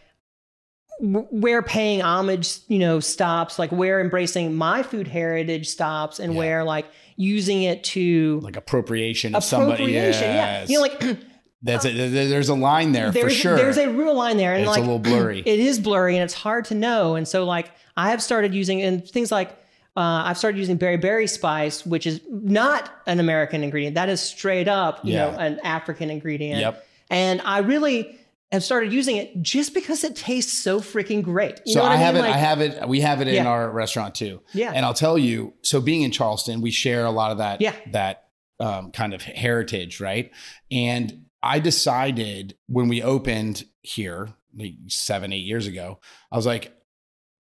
[1.01, 6.65] where paying homage, you know, stops, like where embracing my food heritage stops, and where
[6.65, 9.85] like using it to like appropriation of somebody.
[9.85, 10.23] appropriation.
[10.23, 10.71] Yes.
[10.71, 11.19] Yeah, you know, like
[11.65, 13.57] That's a, there's a line there for sure.
[13.57, 15.41] there's a real line there, and it's like a little blurry.
[15.41, 17.15] it is blurry and it's hard to know.
[17.15, 19.57] And so like I have started using and things like
[19.97, 23.95] uh, I've started using berbere spice, which is not an American ingredient.
[23.95, 26.61] That is straight up, you know, an African ingredient.
[26.61, 26.87] Yep.
[27.11, 28.19] And I really
[28.51, 31.61] have started using it just because it tastes so freaking great.
[31.67, 32.05] You so know what I, I, mean?
[32.05, 32.21] have it.
[32.21, 32.89] Like, I have it.
[32.89, 33.47] We have it in Yeah.
[33.47, 34.41] our restaurant too.
[34.53, 34.73] Yeah.
[34.75, 35.55] And I'll tell you.
[35.63, 37.61] So being in Charleston, we share a lot of that.
[37.61, 37.75] Yeah.
[37.93, 38.29] That
[38.61, 40.31] um, kind of heritage, right?
[40.71, 45.99] And I decided when we opened here, like seven, eight years ago,
[46.31, 46.73] I was like,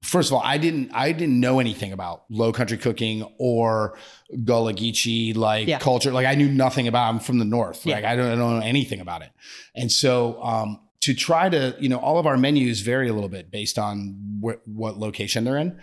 [0.02, 3.96] first of all, I didn't, I didn't know anything about Low Country cooking or
[4.44, 5.78] Gullah Geechee like Yeah.
[5.78, 6.12] culture.
[6.12, 7.08] Like I knew nothing about.
[7.08, 7.86] I'm from the north.
[7.86, 7.96] Yeah.
[7.96, 9.30] Like I don't, I don't know anything about it.
[9.74, 13.28] And so um, to try to, you know, all of our menus vary a little
[13.28, 15.80] bit based on wh- what location they're in.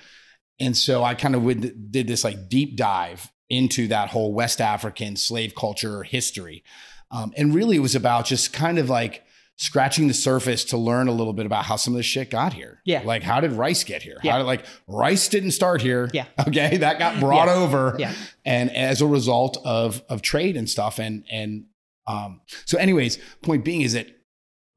[0.59, 4.59] And so I kind of would, did this like deep dive into that whole West
[4.61, 6.63] African slave culture history.
[7.11, 9.23] Um, and really it was about just kind of like
[9.61, 12.53] scratching the surface to learn a little bit about how some of this shit got
[12.53, 12.81] here.
[12.85, 13.01] Yeah.
[13.03, 14.17] Like how did rice get here?
[14.23, 14.31] Yeah.
[14.31, 16.09] How did like rice didn't start here.
[16.13, 16.25] Yeah.
[16.47, 16.77] Okay.
[16.77, 17.55] That got brought Yeah.
[17.55, 17.95] over.
[17.99, 18.13] Yeah.
[18.45, 20.97] And as a result of of trade and stuff.
[20.97, 21.65] And and
[22.07, 24.07] um, so anyways, point being is that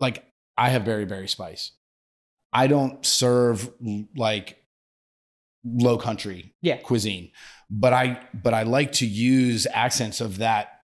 [0.01, 0.25] like
[0.59, 1.71] I have berbere spice.
[2.53, 3.71] I don't serve
[4.17, 4.59] like
[5.65, 6.79] low country Yeah.
[6.79, 7.31] cuisine,
[7.71, 10.81] but I but I like to use accents of that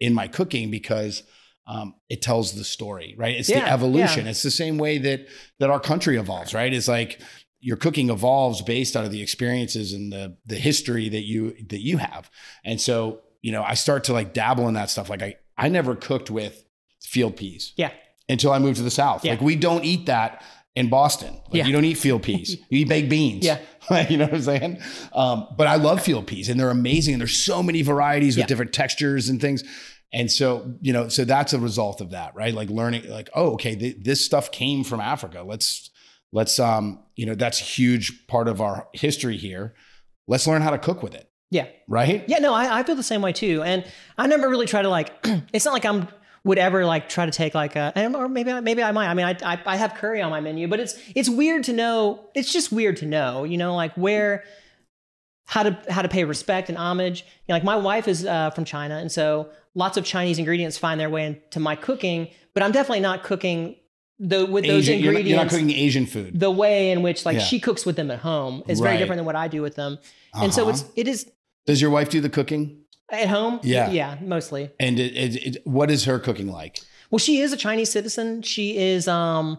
[0.00, 1.22] in my cooking because
[1.66, 3.34] um, it tells the story, right?
[3.36, 4.24] It's the evolution.
[4.24, 4.30] yeah.
[4.30, 5.26] It's the same way that
[5.58, 6.72] that our country evolves, right?
[6.72, 7.20] It's like
[7.60, 11.80] your cooking evolves based out of the experiences and the the history that you that
[11.80, 12.30] you have.
[12.64, 15.10] And so, you know, I start to like dabble in that stuff.
[15.10, 16.64] Like I I never cooked with
[17.02, 17.90] field peas Yeah.
[18.28, 19.24] until I moved to the South.
[19.24, 19.32] Yeah.
[19.32, 20.42] Like we don't eat that
[20.74, 21.32] in Boston.
[21.46, 21.66] Like Yeah.
[21.66, 22.56] you don't eat field peas.
[22.70, 23.44] You eat baked beans.
[23.44, 23.58] Yeah.
[24.10, 24.78] you know what I'm saying?
[25.14, 27.14] Um, but I love field peas and they're amazing.
[27.14, 28.46] And there's so many varieties with Yeah.
[28.48, 29.64] different textures and things.
[30.12, 32.54] And so, you know, so that's a result of that, right?
[32.54, 35.42] Like learning, like, oh, okay, th- this stuff came from Africa.
[35.42, 35.90] Let's,
[36.32, 39.74] let's, um, you know, that's a huge part of our history here.
[40.28, 41.66] Let's learn how to cook with it, Yeah.
[41.88, 42.24] right?
[42.28, 43.62] Yeah, no, I, I feel the same way too.
[43.62, 43.84] And
[44.16, 45.12] I never really try to like,
[45.52, 46.08] it's not like I'm
[46.44, 49.08] would ever like try to take like a, or maybe, I- maybe I might.
[49.08, 51.72] I mean, I, I, I have curry on my menu, but it's, it's weird to
[51.72, 52.30] know.
[52.36, 54.44] It's just weird to know, you know, like where,
[55.48, 57.22] how to, how to pay respect and homage.
[57.22, 58.96] You know, like my wife is uh, from China.
[58.98, 63.00] And so lots of Chinese ingredients find their way into my cooking, but I'm definitely
[63.00, 63.76] not cooking
[64.18, 66.40] the, with those Asian, you're not- ingredients you're not cooking Asian food.
[66.40, 67.44] the way in which like Yeah.
[67.44, 69.98] she cooks with them at home is very different than what I do with them.
[70.34, 70.70] And so Uh-huh.
[70.70, 71.30] it's, it is
[71.66, 72.78] Does your wife do the cooking?
[73.12, 73.60] at home.
[73.62, 73.90] Yeah.
[73.90, 74.70] Yeah, mostly.
[74.80, 76.80] And it, it, it, what is her cooking like?
[77.10, 78.42] Well, she is a Chinese citizen.
[78.42, 79.58] She is um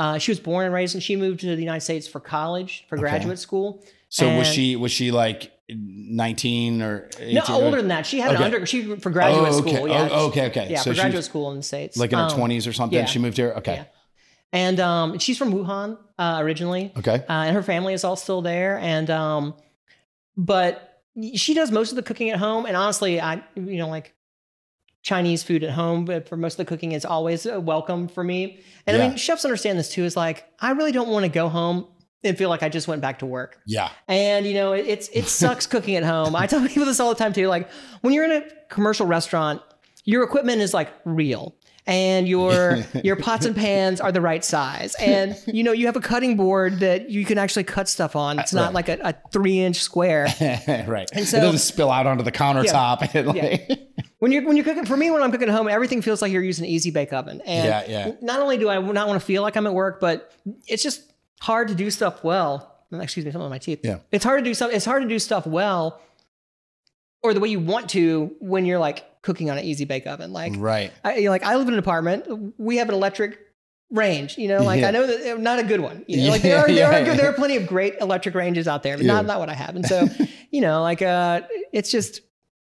[0.00, 2.84] uh she was born and raised and she moved to the United States for college,
[2.88, 3.02] for Okay.
[3.02, 3.84] graduate school.
[4.08, 8.06] So was she was she like 19 or 18 No, older than that.
[8.06, 8.44] She had Okay.
[8.44, 9.74] an under she for graduate Oh, okay.
[9.76, 9.88] school.
[9.88, 10.08] Yeah.
[10.10, 10.68] Oh, okay, okay.
[10.70, 11.96] Yeah, So for graduate school in the States.
[11.96, 12.98] like in her Um, 20s or something.
[12.98, 13.04] yeah.
[13.06, 13.52] She moved here.
[13.58, 13.74] Okay.
[13.74, 13.84] Yeah.
[14.52, 16.92] And um she's from Wuhan uh originally.
[16.98, 17.16] Okay.
[17.28, 18.78] uh, and her family is all still there.
[18.78, 19.54] And um,
[20.36, 21.00] but
[21.34, 22.66] she does most of the cooking at home.
[22.66, 24.14] And honestly, I you know like
[25.02, 28.22] Chinese food at home, but for most of the cooking is always uh, welcome for
[28.22, 28.60] me.
[28.86, 29.04] And Yeah.
[29.04, 30.04] I mean, chefs understand this too.
[30.04, 31.86] Is like I really don't want to go home
[32.24, 33.58] and feel like I just went back to work.
[33.66, 33.90] Yeah.
[34.08, 36.34] And you know, it, it's it sucks cooking at home.
[36.36, 37.48] I tell people this all the time too.
[37.48, 37.70] Like
[38.00, 39.60] when you're in a commercial restaurant,
[40.04, 41.54] your equipment is like real.
[41.84, 45.96] And your your pots and pans are the right size, and you know you have
[45.96, 48.38] a cutting board that you can actually cut stuff on.
[48.38, 48.74] It's not right.
[48.74, 50.28] like a, a three inch square.
[50.86, 51.10] right.
[51.12, 53.12] And so- it doesn't spill out onto the countertop.
[53.16, 53.80] and like-
[54.20, 56.30] When you're when you're cooking, for me, when I'm cooking at home, everything feels like
[56.30, 57.40] you're using an easy bake oven.
[57.44, 58.12] And Yeah, yeah.
[58.22, 60.30] not only do I not want to feel like I'm at work, but
[60.68, 61.11] it's just
[61.42, 62.68] hard to do stuff well.
[62.92, 63.80] Excuse me, something on my teeth.
[63.82, 63.98] Yeah.
[64.10, 64.70] It's hard to do stuff.
[64.72, 66.00] It's hard to do stuff well,
[67.22, 70.32] or the way you want to when you're like cooking on an easy bake oven.
[70.32, 70.92] Like, right.
[71.04, 72.54] I, you know, like I live in an apartment.
[72.58, 73.38] We have an electric
[73.90, 74.36] range.
[74.36, 74.88] You know, like Yeah.
[74.88, 76.04] I know that not a good one.
[76.06, 77.04] You know, like there are Yeah, there are yeah.
[77.04, 79.14] good, there are plenty of great electric ranges out there, but Yeah.
[79.14, 79.74] not not what I have.
[79.74, 80.06] And so,
[80.50, 82.20] you know, like uh, it's just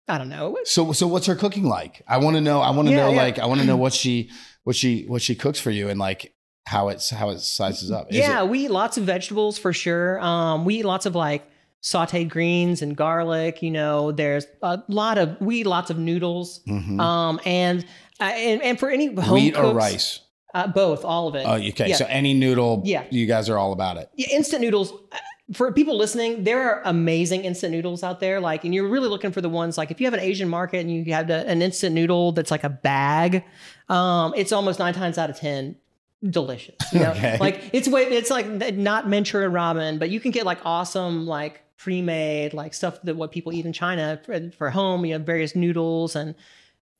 [0.08, 0.56] I don't know.
[0.64, 2.02] So so what's her cooking like?
[2.06, 2.60] I want to know.
[2.60, 3.22] I want to Yeah, know yeah.
[3.22, 4.30] like I want to know what she
[4.64, 6.32] what she what she cooks for you and like
[6.66, 8.10] how it's how it sizes up.
[8.10, 10.20] Is yeah, it- we eat lots of vegetables for sure.
[10.20, 11.48] Um, we eat lots of like
[11.82, 13.62] sauteed greens and garlic.
[13.62, 16.60] You know, there's a lot of we eat lots of noodles.
[16.68, 17.00] Mhm.
[17.00, 17.84] Um, and
[18.20, 20.20] uh, and and for any home Wheat or rice?
[20.54, 21.44] uh, both, all of it.
[21.46, 21.88] Oh, okay.
[21.88, 21.96] Yeah.
[21.96, 23.04] So any noodle, Yeah.
[23.10, 24.08] you guys are all about it.
[24.16, 24.92] Yeah, instant noodles.
[24.92, 25.16] uh,
[25.54, 28.38] For people listening, there are amazing instant noodles out there.
[28.40, 30.78] Like, and you're really looking for the ones like if you have an Asian market
[30.78, 33.42] and you have the, an instant noodle that's like a bag,
[33.88, 35.76] um, it's almost nine times out of ten
[36.28, 36.76] delicious.
[36.92, 37.38] You know, Okay.
[37.38, 41.62] like it's way it's like not Maruchan ramen, but you can get like awesome like
[41.78, 45.04] pre-made like stuff that what people eat in China for, for home.
[45.04, 46.34] You have various noodles and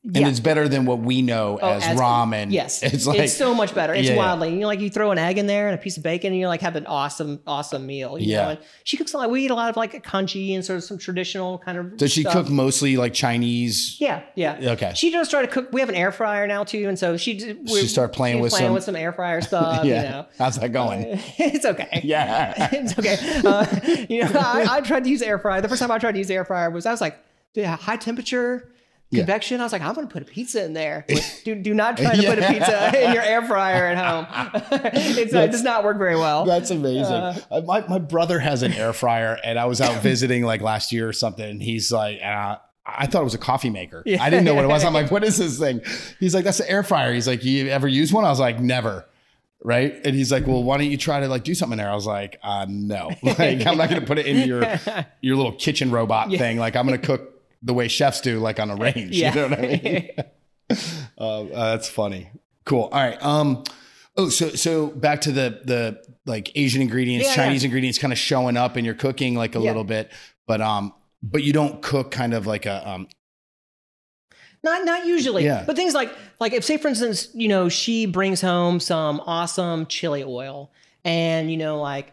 [0.05, 0.28] And yeah.
[0.28, 2.50] it's better than what we know Oh, as, ramen.
[2.50, 3.94] Yes, It's like so much better.
[3.94, 4.18] It's Yeah, yeah.
[4.18, 4.53] wildly.
[4.53, 6.40] You know, like you throw an egg in there and a piece of bacon, and
[6.40, 8.18] you like have an awesome, awesome meal.
[8.18, 8.57] You Yeah.
[8.82, 9.30] she cooks a lot.
[9.30, 11.96] We eat a lot of like congee and sort of some traditional kind of.
[11.96, 12.32] does she stuff.
[12.32, 13.96] cook mostly like Chinese?
[14.00, 14.72] Yeah, yeah.
[14.72, 14.92] Okay.
[14.96, 15.68] She does try to cook.
[15.72, 18.66] We have an air fryer now too, and so she She started playing with playing
[18.66, 19.84] some- with some air fryer stuff.
[19.84, 20.03] yeah.
[20.03, 21.05] You know, How's that going?
[21.38, 22.00] it's okay.
[22.03, 22.70] yeah.
[22.72, 23.18] it's okay.
[23.46, 23.66] Uh,
[24.09, 25.61] you know, I, I tried to use air fryer.
[25.61, 27.16] The first time I tried to use air fryer was I was like,
[27.55, 28.68] yeah, high temperature.
[29.12, 29.20] Yeah.
[29.20, 29.60] Convection.
[29.60, 31.04] I was like, I'm going to put a pizza in there.
[31.44, 34.26] Do, do not try to put a pizza in your air fryer at home.
[34.94, 36.44] it's, it does not work very well.
[36.44, 37.04] That's amazing.
[37.04, 40.62] Uh, Uh, my, my brother has an air fryer, and I was out visiting like
[40.62, 41.44] last year or something.
[41.48, 42.56] And he's like, uh,
[42.86, 44.02] I thought it was a coffee maker.
[44.06, 44.22] Yeah.
[44.22, 44.82] I didn't know what it was.
[44.84, 45.82] I'm like, what is this thing?
[46.18, 47.12] He's like, that's an air fryer.
[47.12, 48.24] He's like, you ever use one?
[48.24, 49.06] I was like, never.
[49.64, 49.94] Right.
[50.04, 51.88] And he's like, well, why don't you try to like do something there?
[51.88, 54.62] I was like, uh, no, like, I'm not going to put it in your,
[55.20, 56.56] your little kitchen robot thing.
[56.58, 57.32] Like, I'm going to cook
[57.62, 59.16] the way chefs do, like on a range.
[59.16, 59.34] Yeah.
[59.34, 60.10] You know what I mean?
[61.18, 62.30] Uh, uh, that's funny.
[62.64, 62.88] Cool.
[62.92, 63.22] All right.
[63.22, 63.62] Um.
[64.16, 68.18] Oh, so so back to the the like Asian ingredients, Yeah, Chinese ingredients, kind of
[68.18, 69.66] showing up in your cooking like a Yeah.
[69.68, 70.10] little bit,
[70.46, 73.06] but um, but you don't cook kind of like a um.
[74.64, 75.44] Not not usually.
[75.44, 75.64] Yeah.
[75.66, 76.10] But things like
[76.40, 80.72] like if say for instance, you know, she brings home some awesome chili oil
[81.04, 82.12] and you know like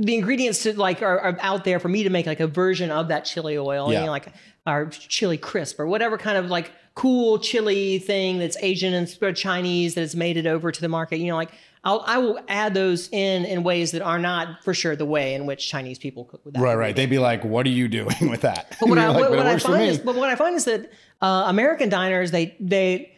[0.00, 2.90] the ingredients to like are, are out there for me to make like a version
[2.90, 4.00] of that chili oil, Yeah.
[4.00, 4.28] you know, like
[4.66, 9.94] our chili crisp or whatever kind of like cool chili thing that's Asian and Chinese
[9.94, 11.18] that has made it over to the market.
[11.18, 11.50] You know, like
[11.84, 15.34] I'll I will add those in in ways that are not for sure the way
[15.34, 16.60] in which Chinese people cook with that.
[16.60, 16.94] Right, right.
[16.96, 19.46] They'd be like, "What are you doing with that?" But what, I, like, what, what
[19.46, 20.90] I find is, but what I find is that
[21.22, 23.09] uh, American diners they they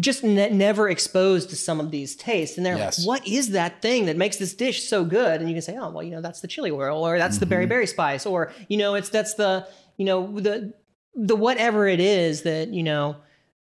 [0.00, 2.98] just ne- never exposed to some of these tastes, and they're Yes.
[2.98, 5.76] like, "What is that thing that makes this dish so good?" And you can say,
[5.76, 7.72] "Oh, well, you know, that's the chili oil, or that's the Mm-hmm.
[7.72, 9.66] berbere spice, or you know, it's that's the
[9.96, 10.72] you know the
[11.14, 13.16] the whatever it is that you know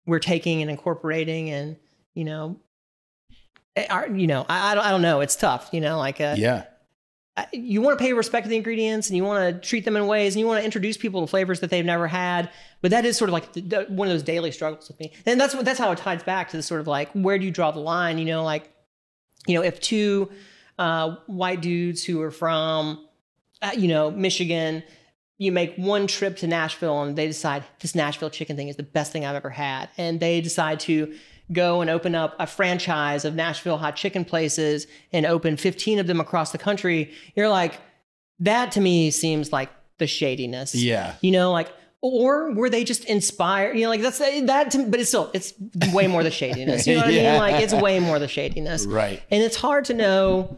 [0.06, 1.76] we're taking and incorporating, and
[2.14, 2.58] you know."
[3.76, 5.22] eh, Are, you know, I, I don't, I don't know.
[5.22, 6.64] It's tough, you know, like, uh, yeah,
[7.54, 10.06] you want to pay respect to the ingredients and you want to treat them in
[10.06, 12.50] ways and you want to introduce people to flavors that they've never had
[12.82, 15.14] but that is sort of like the, the, one of those daily struggles with me.
[15.26, 17.46] And that's what that's how it ties back to the sort of like where do
[17.46, 18.72] you draw the line you know like
[19.48, 20.30] you know if two
[20.78, 23.06] uh, white dudes who are from
[23.62, 24.84] uh, you know michigan
[25.38, 28.84] you make one trip to nashville and they decide this nashville chicken thing is the
[28.84, 29.90] best thing i've ever had.
[29.98, 31.16] And they decide to
[31.52, 36.08] go and open up a franchise of Nashville hot chicken places and open 15 of
[36.08, 37.80] them across the country, you're like,
[38.40, 40.74] that to me seems like the shadiness.
[40.74, 41.72] yeah, You know, like,
[42.02, 43.76] or were they just inspired?
[43.78, 45.54] You know, like that's that, to, but it's still, it's
[45.94, 46.88] way more the shadiness.
[46.88, 47.38] You know what I mean?
[47.38, 48.86] Like, it's way more the shadiness.
[48.88, 49.22] right.
[49.30, 50.58] And it's hard to know,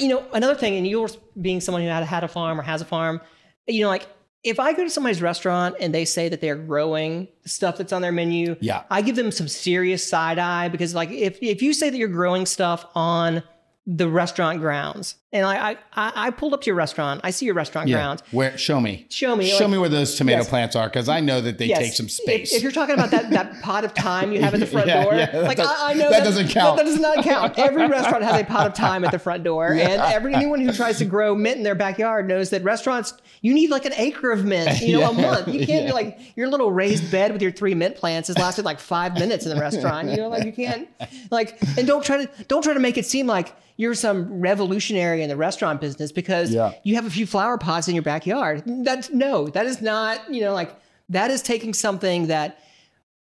[0.00, 1.08] you know, another thing, and you're
[1.40, 3.20] being someone who had, had a farm or has a farm,
[3.68, 4.08] you know, like
[4.46, 8.00] if I go to somebody's restaurant and they say that they're growing stuff that's on
[8.02, 8.84] their menu, Yeah.
[8.90, 12.08] I give them some serious side eye because like if, if you say that you're
[12.08, 13.42] growing stuff on
[13.88, 17.54] the restaurant grounds, and I, I, I pulled up to your restaurant, I see your
[17.54, 17.98] restaurant Yeah.
[17.98, 18.22] grounds.
[18.32, 18.58] Where?
[18.58, 19.06] Show me.
[19.10, 20.48] Show me, Show like- me where those tomato Yes.
[20.48, 21.78] plants are, because I know that they Yes.
[21.78, 22.52] take some space.
[22.52, 25.04] If, you're talking about that that pot of thyme you have at the front Yeah,
[25.04, 26.78] door, yeah, like does- I, I know that doesn't count.
[26.78, 27.56] That, that does not count.
[27.60, 30.72] Every restaurant has a pot of thyme at the front door, and every anyone who
[30.72, 34.32] tries to grow mint in their backyard knows that restaurants you need like an acre
[34.32, 35.46] of mint, you know, a month.
[35.46, 35.92] You can't Yeah.
[35.92, 39.46] like your little raised bed with your three mint plants has lasted like five minutes
[39.46, 40.08] in the restaurant.
[40.10, 40.88] You know, like you can't
[41.30, 45.22] like and don't try to don't try to make it seem like you're some revolutionary
[45.22, 46.72] in the restaurant business because Yeah.
[46.82, 48.62] you have a few flower pots in your backyard.
[48.66, 50.74] That's no, that is not, you know, like
[51.10, 52.58] that is taking something that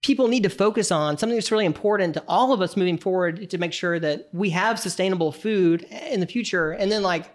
[0.03, 3.49] people need to focus on, something that's really important to all of us moving forward
[3.51, 6.73] to make sure that we have sustainable food in the future.
[6.73, 7.31] And then like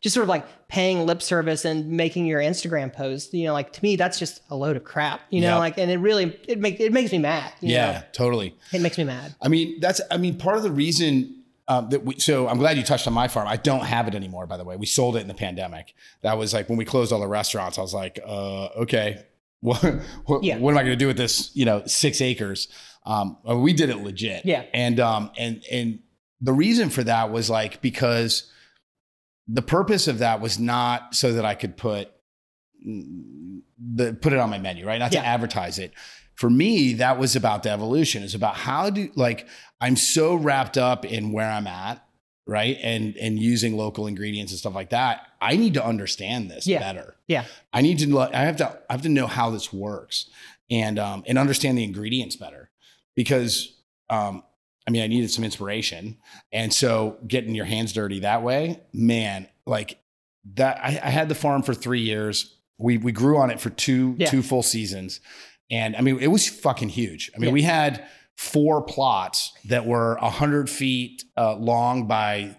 [0.00, 3.72] just sort of like paying lip service and making your Instagram post, you know, like
[3.74, 5.56] to me, that's just a load of crap, you know, Yeah.
[5.58, 7.52] like, and it really, it makes, it makes me mad.
[7.60, 8.02] you yeah, know?
[8.12, 8.54] totally.
[8.72, 9.34] It makes me mad.
[9.40, 10.00] I mean, that's.
[10.10, 12.18] I mean, part of the reason um, that we.
[12.18, 13.48] So I'm glad you touched on my farm.
[13.48, 14.46] I don't have it anymore.
[14.46, 15.94] By the way, we sold it in the pandemic.
[16.22, 17.78] That was like when we closed all the restaurants.
[17.78, 19.24] I was like, uh, okay,
[19.60, 19.82] what,
[20.26, 20.58] what, Yeah.
[20.58, 21.50] what am I going to do with this?
[21.54, 22.68] You know, six acres.
[23.06, 24.44] Um, we did it legit.
[24.44, 24.64] Yeah.
[24.74, 26.00] And um, and and
[26.40, 28.50] the reason for that was like because
[29.48, 32.08] the purpose of that was not so that I could put
[32.86, 34.98] mm, the put it on my menu, right?
[34.98, 35.20] Not Yeah.
[35.22, 35.92] to advertise it.
[36.34, 38.22] For me, that was about the evolution.
[38.22, 39.46] It's about how do like
[39.84, 42.04] I'm so wrapped up in where I'm at,
[42.46, 42.78] right?
[42.82, 45.26] And and using local ingredients and stuff like that.
[45.40, 46.78] I need to understand this Yeah.
[46.80, 47.16] better.
[47.28, 47.44] Yeah.
[47.72, 50.28] I need to I have to I have to know how this works
[50.70, 52.70] and um and understand the ingredients better
[53.14, 53.74] because
[54.10, 54.42] um
[54.86, 56.18] I mean, I needed some inspiration.
[56.52, 59.98] And so getting your hands dirty that way, man, like
[60.56, 62.54] that, I, I had the farm for three years.
[62.76, 64.28] We, we grew on it for two, Yeah.
[64.28, 65.20] two full seasons.
[65.70, 67.30] And I mean, it was fucking huge.
[67.34, 67.52] I mean, Yeah.
[67.54, 68.04] we had
[68.36, 72.56] four plots that were 100 feet uh, long by,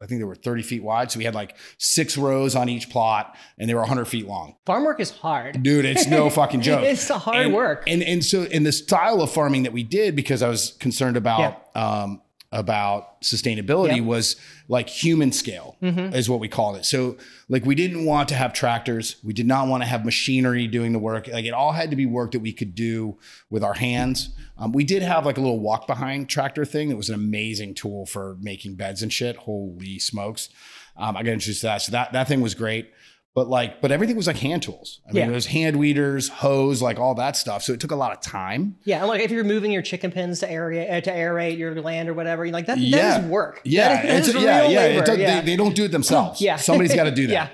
[0.00, 1.10] I think they were 30 feet wide.
[1.10, 4.56] So we had like six rows on each plot and they were 100 feet long.
[4.66, 5.62] Farm work is hard.
[5.62, 6.84] Dude, it's no fucking joke.
[6.84, 7.84] It's hard and, work.
[7.86, 11.16] And and so in the style of farming that we did, because I was concerned
[11.16, 12.22] about um,
[12.52, 13.96] about sustainability, Yep.
[13.98, 14.06] Mm-hmm.
[14.06, 14.36] was
[14.68, 16.84] like human scale is what we called it.
[16.84, 17.16] So
[17.48, 20.92] like we didn't want to have tractors, we did not want to have machinery doing
[20.92, 21.28] the work.
[21.28, 23.18] Like it all had to be work that we could do
[23.50, 24.30] with our hands.
[24.58, 27.74] Um, we did have like a little walk behind tractor thing that was an amazing
[27.74, 29.36] tool for making beds and shit.
[29.36, 30.48] Holy smokes!
[30.96, 32.90] Um, I got introduced to that, so that that thing was great.
[33.36, 35.00] But like, but everything was like hand tools.
[35.06, 35.28] I mean, Yeah.
[35.30, 37.62] it was hand weeders, hose, like all that stuff.
[37.62, 38.76] So it took a lot of time.
[38.84, 42.08] Yeah, like if you're moving your chicken pens to aerate, uh, to aerate your land
[42.08, 42.96] or whatever, you're like that, Yeah.
[43.18, 43.60] that is work.
[43.62, 44.78] Yeah, that is, that it's, is yeah, real yeah.
[44.80, 45.02] labor.
[45.02, 45.40] It does- yeah.
[45.42, 46.40] They, they don't do it themselves.
[46.40, 46.56] Yeah.
[46.56, 47.32] somebody's got to do that.
[47.32, 47.48] Yeah.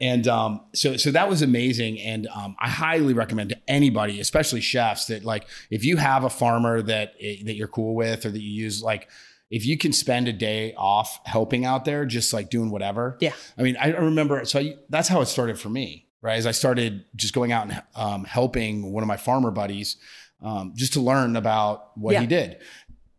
[0.00, 4.60] And um, so, so that was amazing, and um, I highly recommend to anybody, especially
[4.60, 8.30] chefs, that like if you have a farmer that eh, that you're cool with or
[8.30, 9.08] that you use, like
[9.50, 13.16] if you can spend a day off helping out there, just like doing whatever.
[13.20, 13.32] Yeah.
[13.56, 14.44] I mean, I remember.
[14.44, 16.36] So I, that's how it started for me, right?
[16.36, 19.96] As I started just going out and um, helping one of my farmer buddies,
[20.42, 22.20] um, just to learn about what Yeah.
[22.20, 22.58] he did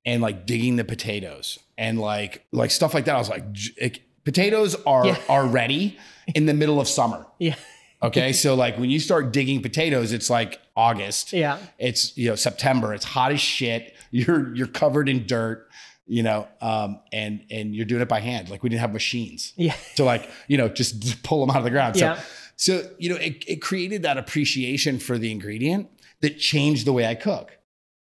[0.05, 3.15] and like digging the potatoes and like like stuff like that.
[3.15, 3.43] I was like,
[3.77, 5.17] it- potatoes are Yeah.
[5.27, 5.97] are ready
[6.35, 7.25] in the middle of summer.
[7.39, 7.55] yeah,
[8.03, 11.33] Okay, so like when you start digging potatoes, it's like August.
[11.33, 12.93] yeah, It's you know September.
[12.93, 13.93] It's hot as shit.
[14.11, 15.67] You're you're covered in dirt.
[16.11, 18.49] You know, um, and and you're doing it by hand.
[18.49, 21.63] Like we didn't have machines yeah, to like you know just, pull them out of
[21.63, 21.95] the ground.
[21.95, 22.21] So Yeah.
[22.55, 25.87] so you know it, it created that appreciation for the ingredient
[26.21, 27.57] that changed the way I cook.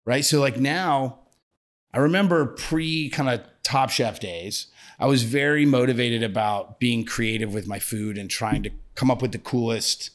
[0.06, 0.24] Right.
[0.24, 1.20] So like now,
[1.94, 4.68] I remember pre kind of Top Chef days.
[4.98, 9.22] I was very motivated about being creative with my food and trying to come up
[9.22, 10.12] with the coolest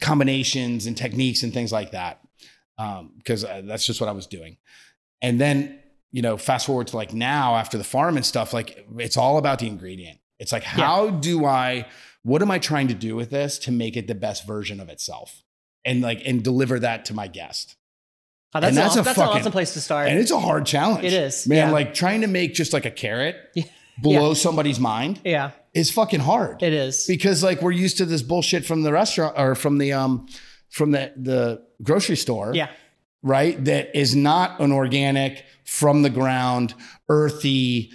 [0.00, 2.20] combinations and techniques and things like that.
[3.18, 4.56] Because uh, that's just what I was doing.
[5.22, 5.78] And then,
[6.16, 9.36] you know, fast forward to like now after the farm and stuff, like it's all
[9.36, 10.18] about the ingredient.
[10.38, 11.86] It's like, how do I,
[12.22, 14.88] what am I trying to do with this to make it the best version of
[14.88, 15.42] itself?
[15.84, 17.76] And like, and deliver that to my guest.
[18.54, 20.08] Oh, that's, And that's an, a that's an awesome place to start.
[20.08, 21.04] And it's a hard challenge.
[21.04, 21.70] It is, Man, yeah.
[21.70, 23.64] like trying to make just like a carrot Yeah.
[23.98, 26.62] blow somebody's mind yeah, is fucking hard.
[26.62, 27.06] it is.
[27.06, 30.28] because like we're used to this bullshit from the restaurant or from the um
[30.70, 32.68] from the the grocery store yeah,
[33.26, 36.74] right that is not an organic from the ground
[37.08, 37.90] earthy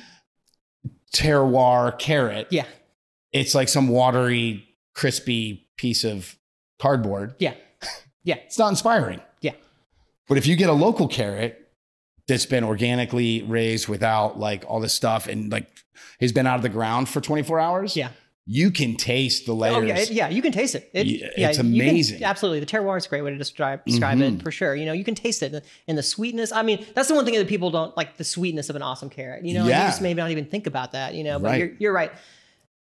[1.16, 2.48] terroir carrot.
[2.52, 2.66] Yeah,
[3.32, 6.36] it's like some watery crispy piece of
[6.80, 7.36] cardboard.
[7.40, 7.54] Yeah,
[8.24, 9.22] yeah, it's not inspiring.
[9.40, 9.54] Yeah.
[10.28, 11.58] but if you get a local carrot
[12.28, 15.68] that's been organically raised without like all this stuff and like
[16.20, 18.10] has been out of the ground for 24 hours yeah.
[18.54, 20.28] You can taste the layers Oh yeah, it- yeah.
[20.28, 20.90] You can taste it.
[20.94, 22.24] It- Yeah, yeah, it's you can- amazing.
[22.24, 24.40] absolutely, the terroir is a great way to describe describe Mhm.
[24.40, 24.76] it for sure.
[24.76, 26.52] You know, you can taste it and the sweetness.
[26.52, 29.10] I mean, that's the one thing that people don't like the sweetness of an awesome
[29.10, 29.46] carrot.
[29.46, 29.84] You know, Yeah.
[29.86, 31.16] you just maybe not even think about that.
[31.16, 31.60] You know, but Right.
[31.60, 32.12] you're you're right.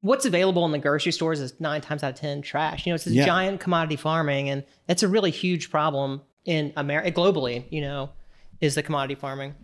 [0.00, 2.84] What's available in the grocery stores is nine times out of ten trash.
[2.84, 7.10] You know, it's this giant commodity farming, and it's a really huge problem in America
[7.12, 7.64] globally.
[7.70, 8.10] You know,
[8.60, 9.54] is the commodity farming.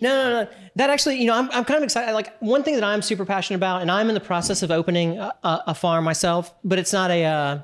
[0.00, 0.50] No, no, no.
[0.76, 2.12] That actually, you know, I'm, I'm kind of excited.
[2.12, 5.18] Like one thing that I'm super passionate about, and I'm in the process of opening
[5.18, 7.24] a, a, a farm myself, but it's not a.
[7.24, 7.58] Uh,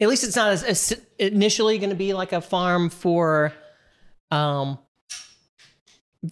[0.00, 3.52] at least it's not as, as initially going to be like a farm for,
[4.32, 4.76] um,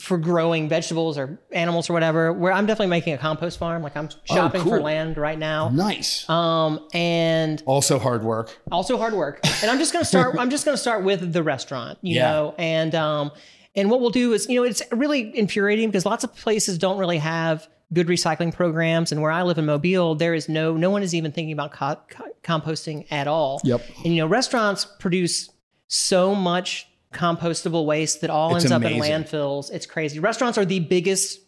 [0.01, 2.33] for growing vegetables or animals or whatever.
[2.33, 3.83] Where I'm definitely making a compost farm.
[3.83, 4.81] Like I'm shopping for cool.
[4.81, 5.69] land right now.
[5.69, 9.39] nice Um, and also hard work also hard work.
[9.63, 10.37] And I'm just going to start.
[10.39, 12.31] I'm just going to start with the restaurant, you Yeah.
[12.31, 13.31] know, and um,
[13.75, 16.99] and what we'll do is, you know, it's really infuriating because lots of places don't
[16.99, 19.13] really have good recycling programs.
[19.13, 21.73] And where I live in Mobile, there is no no one is even thinking about
[21.73, 23.61] co- co- composting at all.
[23.65, 23.83] Yep.
[24.05, 25.51] And you know, restaurants produce
[25.89, 29.73] so much compostable waste that all It's ends up in landfills.
[29.73, 30.19] It's crazy.
[30.21, 31.41] Restaurants are the biggest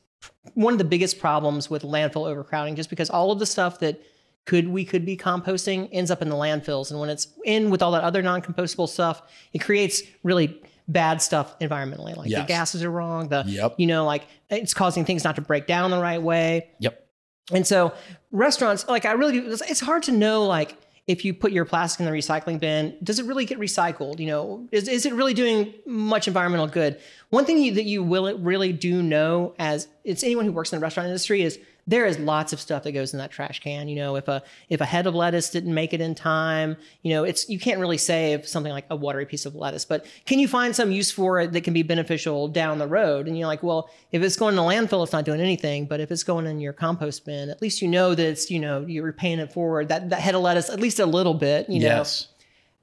[0.55, 4.01] one of the biggest problems with landfill overcrowding just because all of the stuff that
[4.45, 7.83] could we could be composting ends up in the landfills and when it's in with
[7.83, 12.43] all that other non-compostable stuff it creates really bad stuff environmentally like Yes.
[12.43, 13.75] the gases are wrong the Yep.
[13.79, 17.07] you know like it's causing things not to break down the right way Yep.
[17.53, 17.93] and so
[18.31, 20.77] restaurants, like I really it's- it's hard to know like
[21.09, 24.21] if you put your plastic in the recycling bin, does it really get recycled?
[24.21, 27.01] You know, is, is it really doing much environmental good?
[27.31, 30.79] One thing you, that you will really do know as it's anyone who works in
[30.79, 33.89] the restaurant industry is there is lots of stuff that goes in that trash can.
[33.89, 37.11] You know, if a if a head of lettuce didn't make it in time, you
[37.13, 40.39] know, it's you can't really save something like a watery piece of lettuce, but can
[40.39, 43.27] you find some use for it that can be beneficial down the road?
[43.27, 46.13] And you're like, well, if it's going to landfill, it's not doing anything, but if
[46.13, 49.13] it's going in your compost bin, at least you know that it's you know you're
[49.13, 49.89] paying it forward.
[49.89, 51.69] That that head of lettuce at least a little bit.
[51.69, 52.29] You know, Yes.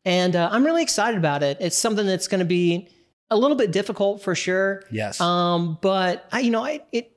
[0.03, 1.57] and uh, I'm really excited about it.
[1.61, 2.89] It's something that's going to be
[3.31, 4.83] a little bit difficult for sure.
[4.91, 5.21] Yes.
[5.21, 7.11] Um, but I, you know, I, it,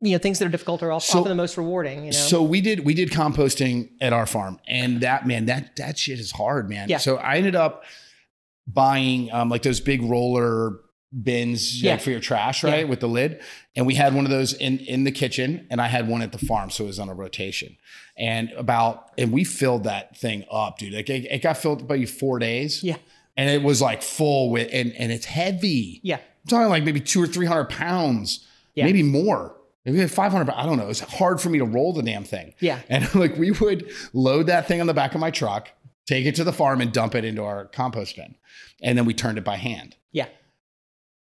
[0.00, 2.00] you know, things that are difficult are So- often the most rewarding.
[2.00, 2.16] You know.
[2.16, 6.18] So we did we did composting at our farm, and that man that that shit
[6.20, 6.88] is hard, man.
[6.88, 6.98] Yeah.
[6.98, 7.84] So I ended up
[8.66, 10.80] buying um, like those big roller
[11.22, 11.92] bins Yeah.
[11.92, 12.84] like, for your trash, right, Yeah.
[12.84, 13.40] with the lid.
[13.76, 16.32] And we had one of those in in the kitchen, and I had one at
[16.32, 17.76] the farm, so it was on a rotation.
[18.18, 20.92] And about and we filled that thing up, dude.
[20.94, 22.82] Like it, it got filled about four days.
[22.82, 22.96] Yeah.
[23.36, 26.00] And it was like full with and and it's heavy.
[26.02, 26.16] yeah.
[26.16, 28.84] I'm talking like maybe two or three hundred pounds, Yeah.
[28.84, 29.55] maybe more.
[29.86, 30.52] Maybe five hundred.
[30.52, 30.88] I don't know.
[30.90, 32.52] It's hard for me to roll the damn thing.
[32.60, 32.80] Yeah.
[32.88, 35.70] And like we would load that thing on the back of my truck,
[36.06, 38.34] take it to the farm, and dump it into our compost bin,
[38.82, 39.96] and then we turned it by hand.
[40.12, 40.26] Yeah.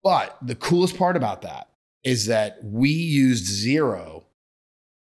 [0.05, 1.69] But the coolest part about that
[2.05, 4.25] is that we used zero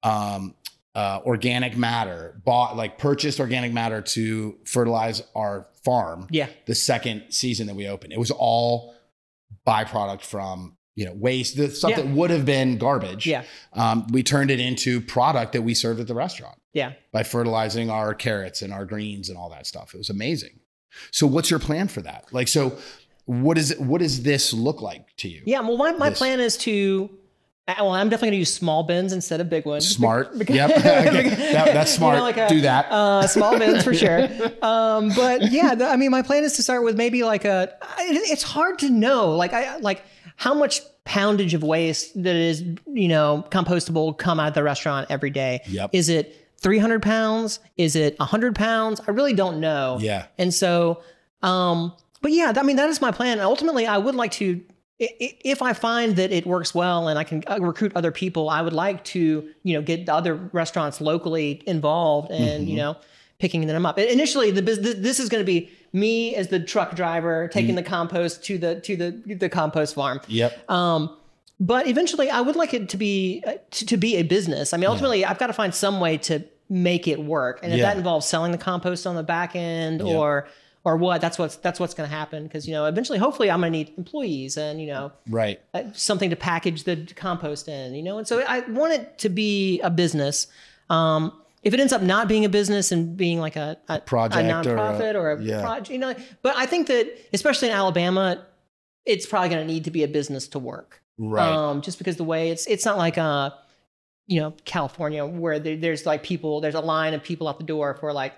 [0.02, 0.54] um,
[0.94, 6.48] uh, organic matter, bought like purchased organic matter to fertilize our farm Yeah.
[6.66, 8.12] the second season that we opened.
[8.12, 8.94] It was all
[9.66, 11.96] byproduct from you know waste, the stuff Yeah.
[12.02, 13.26] that would have been garbage.
[13.26, 13.44] Yeah.
[13.72, 16.92] Um, we turned it into product that we served at the restaurant Yeah.
[17.12, 19.94] by fertilizing our carrots and our greens and all that stuff.
[19.94, 20.60] It was amazing.
[21.12, 22.24] So what's your plan for that?
[22.32, 22.76] Like, so
[23.26, 25.42] what is it, what does this look like to you?
[25.46, 25.60] Yeah.
[25.60, 26.18] Well, my, my This.
[26.18, 27.08] plan is to,
[27.68, 29.88] well, I'm definitely going to use small bins instead of big ones.
[29.88, 30.34] Smart.
[30.38, 30.70] Because- yep.
[30.76, 31.28] Okay.
[31.52, 32.16] That- that's You smart.
[32.16, 32.90] know, like a- Do that.
[32.90, 34.28] Uh, small bins for sure.
[34.62, 37.72] Um, but yeah, the, I mean, my plan is to start with maybe like a.
[38.00, 40.02] it- It's hard to know, like I like
[40.40, 45.06] how much poundage of waste that is you know compostable come out of the restaurant
[45.10, 45.60] every day.
[45.66, 45.90] Yep.
[45.92, 47.60] Is it 300 pounds?
[47.76, 49.02] Is it 100 pounds?
[49.06, 49.98] I really don't know.
[50.00, 50.26] Yeah.
[50.38, 51.02] And so,
[51.42, 53.32] um, but yeah, I mean, that is my plan.
[53.32, 54.62] And ultimately, I would like to,
[54.98, 58.62] if I find that it works well and I can uh, recruit other people, I
[58.62, 62.96] would like to, you know, get the other restaurants locally involved and, you know,
[63.38, 63.98] picking them up.
[63.98, 67.82] Initially, the business, this is going to be me as the truck driver taking the
[67.82, 70.20] compost to the to the the compost farm.
[70.28, 70.70] Yep.
[70.70, 71.16] Um,
[71.58, 74.72] but eventually, I would like it to be uh, to, to be a business.
[74.72, 77.78] I mean, ultimately, I've got to find some way to make it work, and if
[77.80, 77.86] Yeah.
[77.86, 80.14] that involves selling the compost on the back end Yeah.
[80.16, 80.48] or
[80.82, 82.44] or what, that's what's that's what's going to happen.
[82.44, 85.60] Because you know, eventually, hopefully, I'm going to need employees and you know right.
[85.74, 87.94] uh, something to package the compost in.
[87.94, 90.46] You know, and so I want it to be a business.
[90.88, 91.32] Um,
[91.62, 94.46] if it ends up not being a business and being like a, a Project a
[94.46, 95.60] or a- nonprofit or a, yeah.
[95.60, 98.46] project, you know, but I think that especially in Alabama,
[99.04, 101.02] it's probably going to need to be a business to work.
[101.18, 101.46] Right.
[101.46, 103.50] Um, just because the way it's it's not like uh,
[104.26, 107.64] you know, California where there, there's like people, there's a line of people out the
[107.64, 108.32] door for like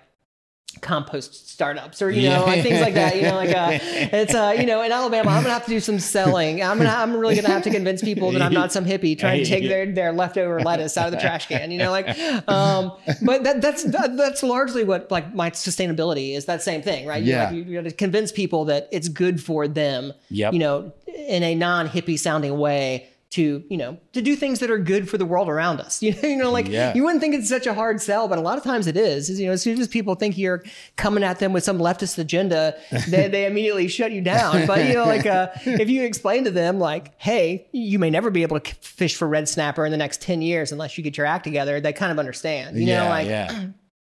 [0.81, 2.61] compost startups or you know Yeah.
[2.61, 5.53] things like that you know like uh it's uh you know in alabama i'm gonna
[5.53, 8.41] have to do some selling i'm gonna i'm really gonna have to convince people that
[8.41, 11.47] i'm not some hippie trying to take their their leftover lettuce out of the trash
[11.47, 12.07] can you know like
[12.49, 12.91] um
[13.23, 17.23] but that that's that, that's largely what like my sustainability is that same thing right
[17.23, 17.51] Yeah.
[17.51, 20.53] you, you, got to convince people that it's good for them Yep.
[20.53, 24.77] you know in a non-hippie sounding way to you know to do things that are
[24.77, 26.93] good for the world around us you know, you know like Yeah.
[26.93, 29.27] you wouldn't think it's such a hard sell but a lot of times it is
[29.39, 30.63] you know as soon as people think you're
[30.97, 32.75] coming at them with some leftist agenda
[33.09, 36.51] they, they immediately shut you down but you know like uh, if you explain to
[36.51, 39.97] them like hey you may never be able to fish for red snapper in the
[39.97, 43.03] next 10 years unless you get your act together they kind of understand you yeah.
[43.03, 43.65] know like yeah.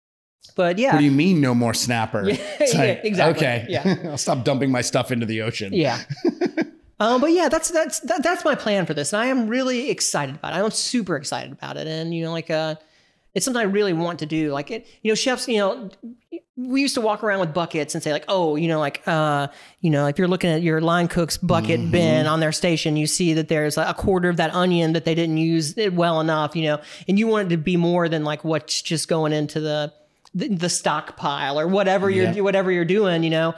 [0.56, 2.24] but yeah What do you mean no more snapper?
[2.28, 3.46] It's yeah, exactly.
[3.46, 3.66] Okay.
[3.70, 4.10] Yeah.
[4.10, 5.72] I'll stop dumping my stuff into the ocean.
[5.74, 6.00] Yeah.
[7.02, 9.90] Um, but yeah, that's that's that, that's my plan for this, and I am really
[9.90, 10.64] excited about it.
[10.64, 12.76] I'm super excited about it, and you know, like uh,
[13.34, 14.52] it's something I really want to do.
[14.52, 15.90] Like it, you know, chefs, you know,
[16.56, 19.48] we used to walk around with buckets and say like, oh, you know, like uh,
[19.80, 23.08] you know, if you're looking at your line cook's bucket bin on their station, you
[23.08, 26.22] see that there's like a quarter of that onion that they didn't use it well
[26.22, 29.34] enough, you know, and you want it to be more than like what's just going
[29.34, 29.92] into the
[30.34, 33.56] the, the stockpile or whatever you're whatever you're doing, you know.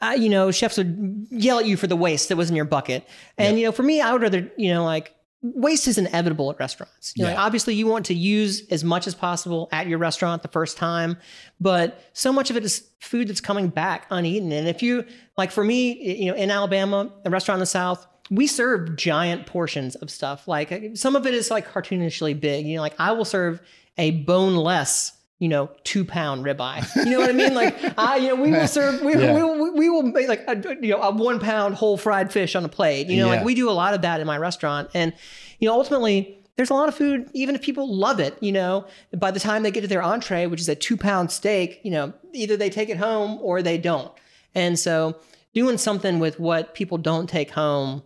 [0.00, 2.66] Uh, you know, chefs would yell at you for the waste that was in your
[2.66, 3.08] bucket.
[3.38, 6.58] And, you know, for me, I would rather, you know, like waste is inevitable at
[6.58, 7.14] restaurants.
[7.16, 10.42] You know, like, obviously you want to use as much as possible at your restaurant
[10.42, 11.16] the first time,
[11.60, 14.52] but so much of it is food that's coming back uneaten.
[14.52, 15.04] And if you,
[15.38, 15.92] like for me,
[16.24, 20.48] you know, in Alabama, a restaurant in the South, we serve giant portions of stuff.
[20.48, 22.66] Like some of it is like cartoonishly big.
[22.66, 23.60] You know, like I will serve
[23.96, 26.82] a boneless you know, two pound ribeye.
[26.96, 27.54] You know what I mean?
[27.54, 29.34] Like, I, you know, we will serve, we, Yeah.
[29.34, 32.54] we, will, we will make like, a, you know, a one pound whole fried fish
[32.56, 33.08] on a plate.
[33.08, 33.36] You know, Yeah.
[33.36, 34.88] like we do a lot of that in my restaurant.
[34.94, 35.12] And,
[35.58, 38.86] you know, ultimately, there's a lot of food, even if people love it, you know,
[39.14, 41.90] by the time they get to their entree, which is a two pound steak, you
[41.90, 44.10] know, either they take it home or they don't.
[44.54, 45.16] And so
[45.52, 48.02] doing something with what people don't take home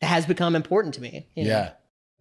[0.00, 1.28] has become important to me.
[1.36, 1.50] you know?
[1.50, 1.70] Yeah.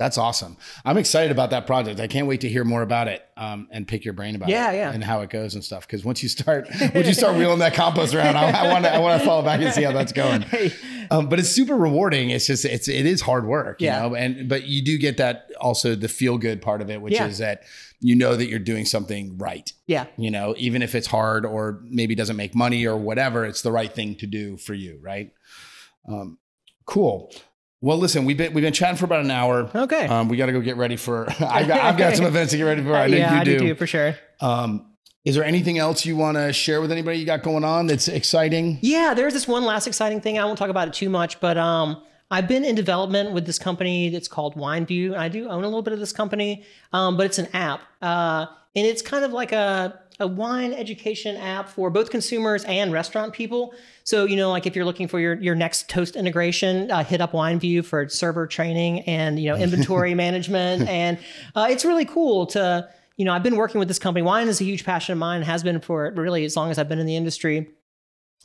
[0.02, 0.58] That's awesome.
[0.84, 2.00] I'm excited about that project.
[2.00, 4.72] I can't wait to hear more about it um, and pick your brain about Yeah,
[4.72, 4.92] it yeah.
[4.92, 5.86] and how it goes and stuff.
[5.86, 8.98] Because once you start, once you start wheeling that compost around, I want to, I
[8.98, 10.44] want to follow back and see how that's going.
[11.12, 12.30] Um, but it's super rewarding.
[12.30, 14.02] It's just, it's, it is hard work, you Yeah.
[14.04, 14.16] know.
[14.16, 17.28] And but you do get that also the feel good part of it, which Yeah.
[17.28, 17.64] is that
[18.00, 19.74] you know that you're doing something right.
[19.88, 20.06] yeah.
[20.16, 23.74] You know, even if it's hard or maybe doesn't make money or whatever, it's the
[23.74, 25.34] right thing to do for you, right?
[26.08, 26.38] Um,
[26.86, 27.34] cool.
[27.84, 29.70] Well, listen, we've been we've been chatting for about an hour.
[29.74, 30.06] Okay.
[30.06, 31.28] Um, we got to go get ready for.
[31.40, 32.96] I got, I've got some events to get ready for.
[32.96, 33.58] I know yeah, you I do.
[33.58, 34.16] do too, for sure.
[34.40, 34.86] Um,
[35.26, 38.08] is there anything else you want to share with anybody you got going on that's
[38.08, 38.78] exciting?
[38.82, 40.38] Yeah, there's this one last exciting thing.
[40.38, 43.60] I won't talk about it too much, but um, I've been in development with this
[43.60, 45.16] company that's called WineView.
[45.16, 46.64] I do own a little bit of this company,
[46.94, 51.36] um, but it's an app, uh, and it's kind of like a a wine education
[51.36, 53.74] app for both consumers and restaurant people.
[54.04, 57.20] So you know, like if you're looking for your your next toast integration, uh, hit
[57.20, 61.18] up WineView for server training and you know inventory management, and
[61.56, 62.88] uh, it's really cool to.
[63.18, 64.24] You know, I've been working with this company.
[64.24, 66.90] Wine is a huge passion of mine, has been for really as long as I've
[66.90, 67.70] been in the industry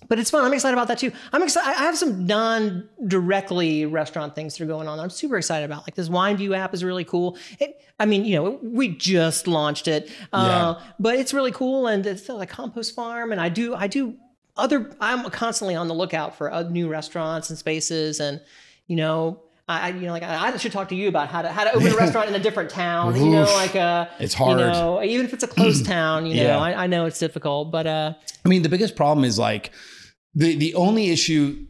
[0.09, 0.45] but it's fun.
[0.45, 1.11] I'm excited about that too.
[1.33, 1.69] I'm excited.
[1.69, 5.01] I have some non-directly restaurant things that are going on.
[5.01, 5.83] I'm super excited about.
[5.83, 7.37] Like this Wine View app is really cool.
[7.59, 12.07] It, I mean, you know, we just launched it, uh, but it's really cool, and
[12.07, 13.33] it's like compost farm.
[13.33, 14.17] And I do, I do
[14.57, 14.91] other.
[15.01, 18.41] I'm constantly on the lookout for uh, new restaurants and spaces, and
[18.87, 19.43] you know.
[19.69, 21.73] I, you know, like I, I should talk to you about how to how to
[21.75, 23.17] open a restaurant in a different town.
[23.17, 24.61] You know, like uh, It's hard.
[24.61, 26.59] You know, even if it's a closed town, you know, Yeah.
[26.59, 28.15] I, I know it's difficult, but uh,
[28.45, 29.73] I mean, the biggest problem is like
[30.35, 31.67] the the only issue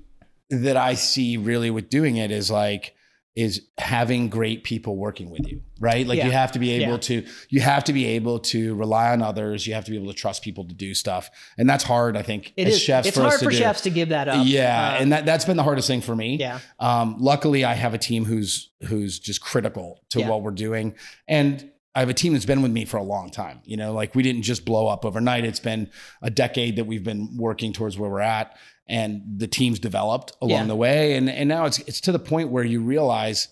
[0.50, 2.94] that I see really with doing it is like
[3.36, 6.06] is having great people working with you, right?
[6.06, 6.98] Like you have to be able Yeah.
[6.98, 9.66] to you have to be able to rely on others.
[9.66, 12.16] You have to be able to trust people to do stuff, and that's hard.
[12.16, 12.82] I think it as is.
[12.82, 13.56] chefs it's for hard for do.
[13.56, 14.46] chefs to give that up.
[14.46, 16.36] Yeah, Uh, and that that's been the hardest thing for me.
[16.40, 16.60] Yeah.
[16.80, 20.30] Um, luckily, I have a team who's who's just critical to Yeah.
[20.30, 20.94] what we're doing,
[21.28, 23.60] and I have a team that's been with me for a long time.
[23.64, 25.44] You know, like we didn't just blow up overnight.
[25.44, 25.90] It's been
[26.22, 30.50] a decade that we've been working towards where we're at, and the team's developed along
[30.60, 30.66] Yeah.
[30.66, 33.48] the way, and and now it's it's to the point where you realize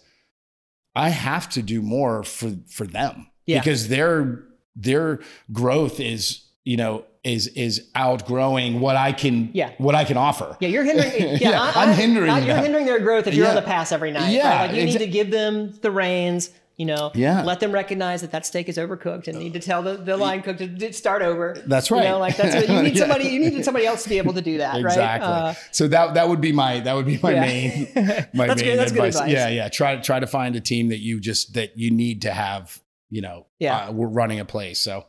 [0.94, 3.58] I have to do more for for them Yeah.
[3.60, 4.44] because their
[4.76, 5.20] their
[5.52, 9.70] growth is you know is is outgrowing what I can Yeah.
[9.78, 10.56] what I can offer.
[10.60, 11.12] Yeah, you're hindering.
[11.40, 13.90] Yeah, Yeah, I, I'm hindering I- You're hindering their growth if you're on the pass
[13.92, 14.30] every night.
[14.32, 14.66] Yeah, right?
[14.70, 16.50] like you need to give them the reins.
[16.76, 17.44] You know, Yeah.
[17.44, 20.42] let them recognize that that steak is overcooked and need to tell the, the line
[20.42, 21.56] cook to start over.
[21.66, 22.04] That's You right.
[22.04, 23.00] know, like that's you need Yeah.
[23.00, 23.28] somebody.
[23.28, 24.80] You need somebody else to be able to do that.
[24.80, 25.28] Exactly.
[25.28, 25.50] Right.
[25.50, 27.40] Uh, so that that would be my that would be my Yeah.
[27.40, 27.88] main
[28.34, 29.14] my main good advice.
[29.14, 29.30] advice.
[29.30, 29.68] Yeah, yeah.
[29.68, 32.80] Try try to find a team that you just that you need to have.
[33.08, 33.76] You know, Yeah.
[33.88, 34.80] uh, we're running a place.
[34.80, 35.04] So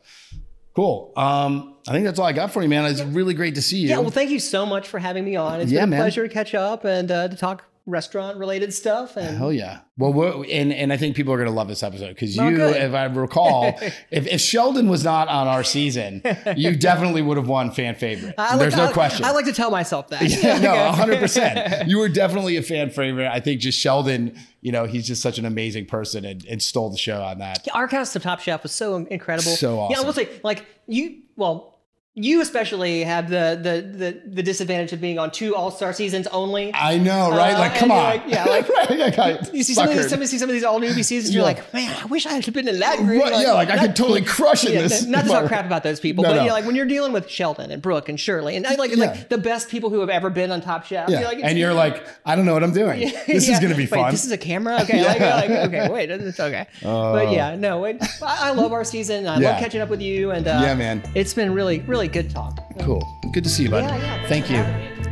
[0.76, 1.12] cool.
[1.16, 2.84] Um, I think that's all I got for you, man.
[2.84, 3.88] It's really great to see you.
[3.88, 3.98] yeah.
[3.98, 5.60] Well, thank you so much for having me on.
[5.60, 6.00] It's Yeah, been a man.
[6.02, 9.16] pleasure to catch up and uh, to talk restaurant related stuff.
[9.16, 9.80] And Hell yeah.
[9.96, 12.76] Well, and and I think people are going to love this episode because you, good.
[12.76, 13.78] if I recall,
[14.10, 16.20] if, if Sheldon was not on our season,
[16.56, 18.34] you definitely would have won fan favorite.
[18.36, 19.24] I There's like, no I- question.
[19.24, 20.22] I like to tell myself that.
[20.46, 21.88] Yeah, no, hundred percent.
[21.88, 23.28] You were definitely a fan favorite.
[23.28, 26.90] I think just Sheldon, you know, he's just such an amazing person and, and stole
[26.90, 27.66] the show on that.
[27.72, 29.52] our cast of Top Chef was so incredible.
[29.52, 29.92] So awesome.
[29.94, 31.75] Yeah, I will say, like you, well,
[32.18, 36.26] you especially have the the the, the disadvantage of being on two All Star seasons
[36.28, 36.72] only.
[36.74, 37.54] I know, right?
[37.54, 38.02] Uh, like, come on.
[38.04, 38.68] like- yeah, like-
[39.18, 39.54] right?
[39.54, 41.34] You see some of these, some of, see some of these all newbie seasons.
[41.34, 43.22] You're like, man, I wish I had been in that group.
[43.22, 45.04] Right, yeah, like I could totally crush in yeah, this.
[45.04, 46.42] Not to talk crap about those people, No, but no.
[46.42, 49.04] you know, like when you're dealing with Sheldon and Brooke and Shirley and like Yeah.
[49.06, 51.10] like the best people who have ever been on Top Chef.
[51.10, 51.20] Yeah.
[51.20, 53.00] You're like, and you're like, I don't know what I'm doing.
[53.26, 53.54] This Yeah.
[53.54, 54.10] is going to be Wait, fun.
[54.10, 54.80] This is a camera.
[54.82, 56.66] Okay, like, like, okay, wait, it's okay.
[56.82, 59.26] but yeah, no, it, I, I love our season.
[59.28, 61.02] I love catching up with you, and uh, Yeah, man.
[61.14, 62.58] it's been really, really good talk.
[62.80, 63.02] cool.
[63.32, 63.84] Good to see you, bud.
[63.84, 64.28] Yeah, yeah.
[64.28, 64.62] Thank you.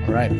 [0.06, 0.30] All right.